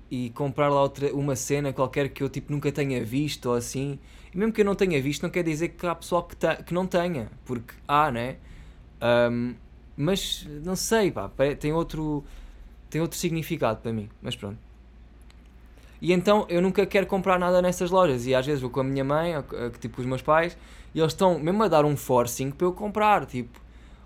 e 0.09 0.31
comprar 0.31 0.69
lá 0.69 0.81
outra, 0.81 1.13
uma 1.13 1.35
cena 1.35 1.73
qualquer 1.73 2.11
que 2.11 2.23
eu 2.23 2.29
tipo 2.29 2.53
nunca 2.53 2.71
tenha 2.71 3.05
visto 3.05 3.47
ou 3.47 3.57
assim. 3.57 3.99
E 4.33 4.39
mesmo 4.39 4.53
que 4.53 4.61
eu 4.61 4.65
não 4.65 4.77
tenha 4.77 5.03
visto, 5.03 5.23
não 5.25 5.31
quer 5.31 5.43
dizer 5.43 5.71
que 5.71 5.85
há 5.85 5.95
pessoal 5.95 6.23
que, 6.23 6.37
ta, 6.37 6.55
que 6.55 6.73
não 6.73 6.87
tenha, 6.87 7.29
porque 7.45 7.75
há, 7.89 8.13
né? 8.13 8.37
Um, 9.03 9.55
mas 9.97 10.47
não 10.63 10.77
sei, 10.77 11.11
pá, 11.11 11.29
tem 11.59 11.73
outro, 11.73 12.25
tem 12.89 13.01
outro 13.01 13.19
significado 13.19 13.81
para 13.81 13.93
mim. 13.93 14.09
Mas 14.23 14.37
pronto. 14.37 14.70
E 16.01 16.13
então 16.13 16.47
eu 16.49 16.63
nunca 16.63 16.87
quero 16.87 17.07
comprar 17.07 17.39
nada 17.39 17.61
nessas 17.61 17.91
lojas. 17.91 18.27
E 18.27 18.35
às 18.35 18.47
vezes 18.47 18.61
vou 18.61 18.71
com 18.71 18.81
a 18.81 18.85
minha 18.85 19.05
mãe, 19.05 19.35
tipo 19.79 19.97
com 19.97 20.03
os 20.03 20.07
meus 20.07 20.23
pais, 20.23 20.57
e 20.95 21.01
eles 21.01 21.13
estão 21.13 21.39
mesmo 21.39 21.63
a 21.63 21.69
dar 21.69 21.85
um 21.85 21.97
forcing 21.97 22.51
para 22.51 22.67
eu 22.67 22.73
comprar. 22.73 23.27
Tipo, 23.27 23.61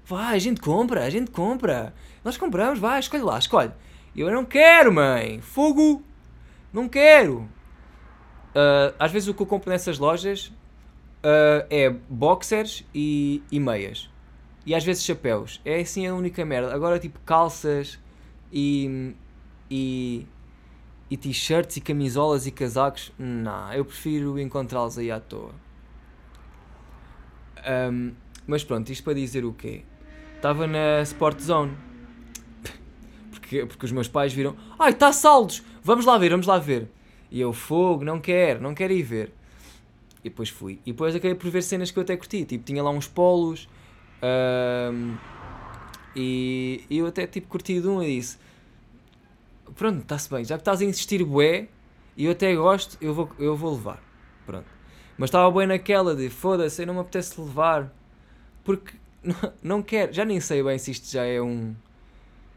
vai, 0.04 0.36
a 0.36 0.38
gente 0.38 0.60
compra, 0.60 1.04
a 1.04 1.10
gente 1.10 1.30
compra. 1.30 1.94
Nós 2.24 2.36
compramos, 2.36 2.78
vai, 2.78 2.98
escolhe 2.98 3.22
lá, 3.22 3.38
escolhe. 3.38 3.70
E 4.14 4.20
eu 4.20 4.30
não 4.30 4.44
quero, 4.44 4.92
mãe, 4.92 5.40
fogo, 5.40 6.02
não 6.72 6.88
quero. 6.88 7.48
Uh, 8.54 8.94
às 8.98 9.10
vezes 9.10 9.28
o 9.28 9.34
que 9.34 9.42
eu 9.42 9.46
compro 9.46 9.70
nessas 9.70 9.98
lojas 9.98 10.52
uh, 11.24 11.66
é 11.68 11.90
boxers 12.08 12.84
e, 12.94 13.42
e 13.50 13.58
meias. 13.58 14.08
E 14.66 14.74
às 14.74 14.84
vezes 14.84 15.04
chapéus. 15.04 15.60
É 15.64 15.80
assim 15.80 16.06
a 16.06 16.14
única 16.14 16.44
merda. 16.44 16.74
Agora, 16.74 16.98
tipo, 16.98 17.18
calças 17.20 17.98
e. 18.52 19.14
e 19.70 20.26
e 21.10 21.16
t-shirts 21.16 21.76
e 21.76 21.80
camisolas 21.80 22.46
e 22.46 22.50
casacos, 22.50 23.12
não, 23.18 23.72
eu 23.72 23.84
prefiro 23.84 24.38
encontrá-los 24.38 24.98
aí 24.98 25.10
à 25.10 25.20
toa. 25.20 25.54
Um, 27.66 28.12
mas 28.46 28.64
pronto, 28.64 28.90
isto 28.90 29.04
para 29.04 29.14
dizer 29.14 29.44
o 29.44 29.52
quê? 29.52 29.84
Estava 30.36 30.66
na 30.66 31.00
Sport 31.02 31.40
Zone. 31.40 31.76
Porque, 33.30 33.66
porque 33.66 33.84
os 33.84 33.92
meus 33.92 34.08
pais 34.08 34.32
viram, 34.32 34.56
ai, 34.78 34.92
está 34.92 35.12
saldos, 35.12 35.62
vamos 35.82 36.06
lá 36.06 36.16
ver, 36.16 36.30
vamos 36.30 36.46
lá 36.46 36.58
ver. 36.58 36.88
E 37.30 37.40
eu, 37.40 37.52
fogo, 37.52 38.04
não 38.04 38.18
quero, 38.18 38.62
não 38.62 38.74
quero 38.74 38.92
ir 38.92 39.02
ver. 39.02 39.32
E 40.20 40.30
depois 40.30 40.48
fui. 40.48 40.80
E 40.86 40.92
depois 40.92 41.14
acabei 41.14 41.34
por 41.34 41.50
ver 41.50 41.62
cenas 41.62 41.90
que 41.90 41.98
eu 41.98 42.02
até 42.02 42.16
curti. 42.16 42.44
Tipo, 42.46 42.64
tinha 42.64 42.82
lá 42.82 42.90
uns 42.90 43.06
polos. 43.06 43.68
Um, 44.22 45.16
e, 46.16 46.84
eu 46.90 47.06
até 47.06 47.26
tipo 47.26 47.48
curti 47.48 47.78
de 47.80 47.86
um 47.86 48.02
e 48.02 48.16
disse: 48.16 48.38
pronto, 49.76 50.00
está-se 50.02 50.30
bem, 50.30 50.44
já 50.44 50.56
que 50.56 50.62
estás 50.62 50.80
a 50.80 50.84
insistir 50.84 51.24
bué, 51.24 51.68
e 52.16 52.26
eu 52.26 52.32
até 52.32 52.54
gosto, 52.54 52.96
eu 53.00 53.12
vou, 53.14 53.30
eu 53.38 53.56
vou 53.56 53.72
levar. 53.72 54.02
Pronto. 54.46 54.66
Mas 55.16 55.28
estava 55.28 55.50
bem 55.56 55.66
naquela 55.66 56.14
de 56.14 56.28
foda-se, 56.28 56.82
eu 56.82 56.86
não 56.86 56.94
me 56.94 57.00
apetece 57.00 57.40
levar. 57.40 57.92
Porque 58.62 58.94
não, 59.22 59.52
não 59.62 59.82
quero, 59.82 60.12
já 60.12 60.24
nem 60.24 60.40
sei 60.40 60.62
bem 60.62 60.78
se 60.78 60.90
isto 60.90 61.10
já 61.10 61.24
é 61.24 61.40
um 61.40 61.74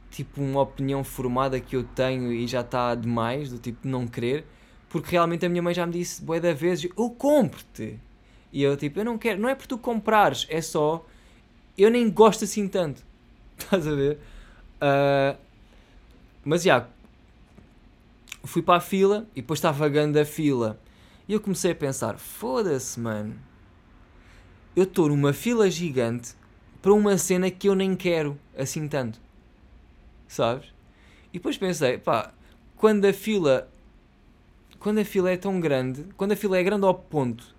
tipo 0.10 0.41
uma 0.41 0.62
opinião 0.62 1.03
formada 1.03 1.60
que 1.60 1.75
eu 1.75 1.84
tenho 1.84 2.32
e 2.32 2.47
já 2.47 2.62
está 2.62 2.95
demais, 2.95 3.49
do 3.51 3.60
tipo 3.60 3.88
não 3.88 4.08
querer, 4.08 4.45
porque 4.89 5.12
realmente 5.12 5.45
a 5.45 5.49
minha 5.49 5.62
mãe 5.62 5.73
já 5.73 5.86
me 5.86 5.93
disse 5.93 6.23
bué 6.23 6.39
da 6.39 6.53
vezes, 6.53 6.89
eu 6.97 7.10
compro-te. 7.12 7.99
E 8.51 8.63
eu 8.63 8.77
tipo, 8.77 8.99
eu 8.99 9.06
não 9.06 9.17
quero, 9.17 9.39
não 9.39 9.49
é 9.49 9.56
por 9.56 9.67
tu 9.67 9.77
comprares, 9.77 10.47
é 10.49 10.62
só 10.62 11.06
eu 11.77 11.91
nem 11.91 12.10
gosto 12.10 12.43
assim 12.43 12.67
tanto. 12.67 13.03
Estás 13.58 13.88
a 13.88 13.93
ver? 13.93 14.17
Uh, 14.82 15.38
mas 16.43 16.63
já, 16.63 16.88
fui 18.43 18.62
para 18.62 18.78
a 18.78 18.82
fila 18.82 19.28
e 19.36 19.41
depois 19.41 19.58
estava 19.58 19.78
vagando 19.78 20.19
a 20.19 20.26
fila. 20.26 20.80
E 21.28 21.34
eu 21.34 21.39
comecei 21.39 21.71
a 21.71 21.76
pensar: 21.76 22.17
foda-se, 22.17 23.00
mano. 23.00 23.36
Eu 24.76 24.84
estou 24.84 25.10
numa 25.10 25.34
fila 25.34 25.69
gigante 25.69 26.36
para 26.82 26.93
uma 26.93 27.17
cena 27.17 27.50
que 27.50 27.67
eu 27.67 27.76
nem 27.76 27.95
quero 27.95 28.39
assim 28.58 28.88
tanto. 28.88 29.19
Sabes? 30.28 30.73
E 31.30 31.39
depois 31.39 31.58
pensei: 31.58 31.97
pá, 31.97 32.34
quando 32.76 33.06
a 33.06 33.13
fila. 33.13 33.69
Quando 34.80 35.00
a 35.00 35.06
fila 35.06 35.32
é 35.32 35.38
tão 35.38 35.60
grande, 35.60 36.06
quando 36.15 36.34
a 36.34 36.36
fila 36.36 36.58
é 36.58 36.63
grande 36.63 36.86
ao 36.86 36.93
ponto 36.93 37.58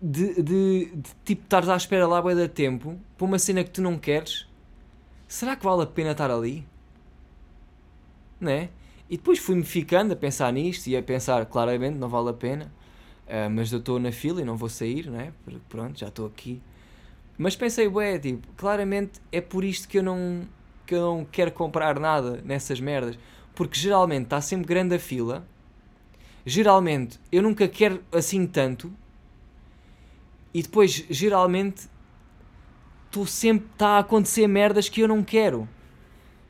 de, 0.00 0.42
de, 0.42 0.86
de 0.94 1.10
tipo 1.24 1.42
estares 1.42 1.68
à 1.68 1.76
espera 1.76 2.06
lá 2.06 2.20
bem 2.20 2.36
da 2.36 2.48
tempo 2.48 2.98
para 3.16 3.24
uma 3.24 3.38
cena 3.38 3.64
que 3.64 3.70
tu 3.70 3.82
não 3.82 3.98
queres, 3.98 4.46
será 5.26 5.56
que 5.56 5.64
vale 5.64 5.82
a 5.82 5.86
pena 5.86 6.12
estar 6.12 6.30
ali? 6.30 6.66
Né? 8.40 8.68
E 9.08 9.16
depois 9.16 9.38
fui-me 9.38 9.62
ficando 9.62 10.12
a 10.12 10.16
pensar 10.16 10.52
nisto 10.52 10.88
e 10.88 10.96
a 10.96 11.02
pensar, 11.02 11.46
claramente, 11.46 11.96
não 11.96 12.08
vale 12.08 12.30
a 12.30 12.32
pena, 12.32 12.72
uh, 13.26 13.50
mas 13.50 13.72
eu 13.72 13.78
estou 13.78 13.98
na 14.00 14.10
fila 14.10 14.40
e 14.40 14.44
não 14.44 14.56
vou 14.56 14.68
sair, 14.68 15.08
né? 15.08 15.32
Porque 15.44 15.60
pronto, 15.68 15.98
já 15.98 16.08
estou 16.08 16.26
aqui. 16.26 16.60
Mas 17.38 17.54
pensei, 17.54 17.86
ué, 17.86 18.18
tipo, 18.18 18.48
claramente 18.56 19.20
é 19.30 19.40
por 19.40 19.64
isto 19.64 19.88
que 19.88 19.98
eu 19.98 20.02
não, 20.02 20.48
que 20.84 20.94
eu 20.94 21.00
não 21.00 21.24
quero 21.24 21.52
comprar 21.52 22.00
nada 22.00 22.40
nessas 22.44 22.80
merdas. 22.80 23.18
Porque 23.54 23.78
geralmente 23.78 24.24
está 24.24 24.40
sempre 24.40 24.66
grande 24.66 24.94
a 24.94 24.98
fila, 24.98 25.46
geralmente 26.44 27.18
eu 27.30 27.42
nunca 27.42 27.68
quero 27.68 28.02
assim 28.12 28.46
tanto, 28.46 28.92
e 30.52 30.62
depois 30.62 31.04
geralmente 31.10 31.88
estou 33.06 33.26
sempre, 33.26 33.68
está 33.72 33.90
a 33.90 33.98
acontecer 34.00 34.46
merdas 34.46 34.88
que 34.88 35.00
eu 35.00 35.08
não 35.08 35.22
quero 35.22 35.68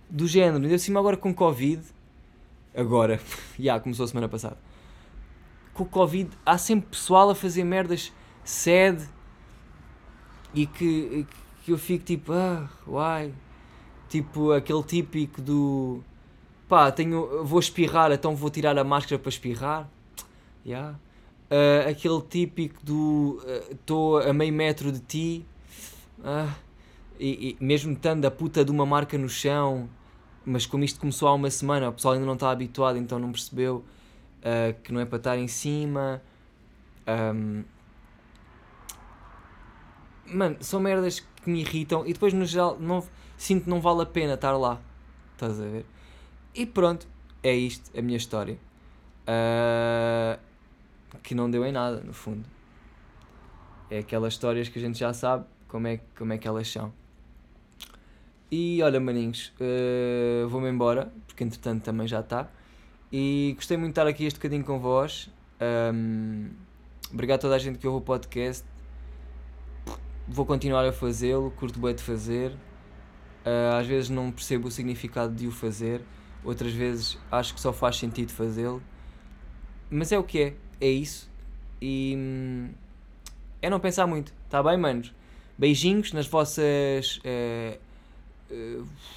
do 0.09 0.27
género, 0.27 0.65
ainda 0.65 0.79
cima 0.79 1.01
agora 1.01 1.17
com 1.17 1.35
Covid, 1.35 1.83
agora, 2.75 3.17
já 3.59 3.63
yeah, 3.63 3.83
começou 3.83 4.05
a 4.05 4.09
semana 4.09 4.29
passada, 4.29 4.57
com 5.75 5.85
Covid 5.85 6.31
há 6.45 6.57
sempre 6.59 6.91
pessoal 6.91 7.31
a 7.31 7.35
fazer 7.35 7.65
merdas 7.65 8.13
sede 8.45 9.07
e 10.55 10.67
que, 10.67 11.27
que 11.65 11.73
eu 11.73 11.79
fico 11.79 12.05
tipo, 12.05 12.33
ah, 12.33 12.69
uai, 12.87 13.33
tipo 14.09 14.53
aquele 14.53 14.83
típico 14.83 15.43
do 15.43 16.03
pá, 16.69 16.91
tenho, 16.91 17.45
vou 17.45 17.61
espirrar, 17.61 18.11
então 18.13 18.35
vou 18.35 18.51
tirar 18.51 18.79
a 18.79 18.85
máscara 18.85 19.19
para 19.19 19.29
espirrar, 19.29 19.89
yeah. 20.65 20.99
Uh, 21.49 21.89
aquele 21.89 22.21
típico 22.23 22.85
do 22.85 23.41
estou 23.71 24.19
uh, 24.19 24.31
a 24.31 24.33
meio 24.33 24.53
metro 24.53 24.91
de 24.91 24.99
ti, 24.99 25.47
uh, 26.19 26.53
e, 27.21 27.57
e, 27.61 27.65
mesmo 27.65 27.93
estando 27.93 28.25
a 28.25 28.31
puta 28.31 28.65
de 28.65 28.71
uma 28.71 28.85
marca 28.85 29.17
no 29.17 29.29
chão, 29.29 29.89
mas 30.47 30.65
como 30.65 30.85
isto 30.85 31.01
começou 31.01 31.29
há 31.29 31.35
uma 31.35 31.51
semana, 31.51 31.89
o 31.89 31.93
pessoal 31.93 32.15
ainda 32.15 32.25
não 32.25 32.35
está 32.35 32.51
habituado, 32.51 32.97
então 32.97 33.19
não 33.19 33.33
percebeu 33.33 33.85
uh, 34.39 34.81
que 34.83 34.93
não 34.93 35.01
é 35.01 35.05
para 35.05 35.19
estar 35.19 35.37
em 35.37 35.49
cima. 35.49 36.23
Um, 37.35 37.65
mano, 40.27 40.57
são 40.61 40.79
merdas 40.79 41.19
que 41.19 41.51
me 41.51 41.61
irritam 41.61 42.07
e 42.07 42.13
depois 42.13 42.33
no 42.33 42.45
geral 42.45 42.79
não, 42.79 43.05
sinto 43.37 43.65
que 43.65 43.71
não 43.71 43.81
vale 43.81 44.03
a 44.03 44.07
pena 44.07 44.35
estar 44.35 44.57
lá. 44.57 44.81
Estás 45.33 45.61
a 45.61 45.65
ver? 45.65 45.85
E 46.55 46.65
pronto, 46.65 47.09
é 47.43 47.53
isto, 47.53 47.91
a 47.99 48.01
minha 48.01 48.17
história. 48.17 48.57
Uh, 49.27 50.39
que 51.25 51.35
não 51.35 51.51
deu 51.51 51.67
em 51.67 51.73
nada, 51.73 52.01
no 52.01 52.13
fundo. 52.13 52.49
É 53.91 53.99
aquelas 53.99 54.35
histórias 54.35 54.69
que 54.69 54.79
a 54.79 54.83
gente 54.83 54.97
já 54.97 55.13
sabe 55.13 55.45
como 55.67 55.89
é, 55.89 56.01
como 56.17 56.33
é 56.33 56.39
que 56.39 56.47
elas 56.47 56.69
são. 56.69 56.93
E 58.51 58.81
olha, 58.83 59.01
maninhos, 59.01 59.53
uh, 59.61 60.49
vou-me 60.49 60.71
embora, 60.71 61.13
porque 61.27 61.43
entretanto 61.43 61.83
também 61.83 62.07
já 62.07 62.21
está. 62.21 62.49
E 63.13 63.53
gostei 63.57 63.77
muito 63.77 63.95
de 63.95 64.01
estar 64.01 64.07
aqui 64.07 64.25
este 64.25 64.37
bocadinho 64.37 64.65
com 64.65 64.79
vós. 64.79 65.29
Um, 65.93 66.51
obrigado 67.13 67.39
a 67.39 67.41
toda 67.43 67.57
a 67.57 67.59
gente 67.59 67.79
que 67.79 67.87
ouve 67.87 67.99
o 67.99 68.01
podcast. 68.01 68.65
Vou 70.29 70.47
continuar 70.47 70.85
a 70.85 70.93
fazê-lo, 70.93 71.51
curto 71.53 71.81
bem 71.81 71.95
de 71.95 72.03
fazer. 72.03 72.53
Uh, 72.53 73.77
às 73.79 73.87
vezes 73.87 74.11
não 74.11 74.31
percebo 74.31 74.69
o 74.69 74.71
significado 74.71 75.35
de 75.35 75.47
o 75.47 75.53
fazer, 75.53 76.03
outras 76.45 76.73
vezes 76.73 77.17
acho 77.31 77.55
que 77.55 77.61
só 77.61 77.73
faz 77.73 77.97
sentido 77.97 78.33
fazê-lo. 78.33 78.83
Mas 79.89 80.11
é 80.11 80.19
o 80.19 80.25
que 80.25 80.41
é, 80.41 80.55
é 80.81 80.89
isso. 80.89 81.31
E 81.81 82.15
hum, 82.17 82.71
é 83.63 83.71
não 83.71 83.79
pensar 83.79 84.07
muito, 84.07 84.33
tá 84.49 84.63
bem, 84.63 84.77
manos? 84.77 85.13
Beijinhos 85.59 86.13
nas 86.13 86.27
vossas. 86.27 87.19
Uh, 87.19 87.86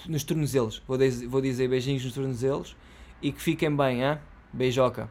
nos 0.08 0.24
tornozelos. 0.24 0.82
Vou, 0.88 0.98
dizer, 0.98 1.28
vou 1.28 1.42
dizer 1.42 1.68
beijinhos 1.68 2.04
nos 2.04 2.14
tornozelos 2.14 2.76
e 3.22 3.32
que 3.32 3.42
fiquem 3.42 3.76
bem, 3.76 4.04
hein? 4.04 4.18
Beijoca. 4.52 5.10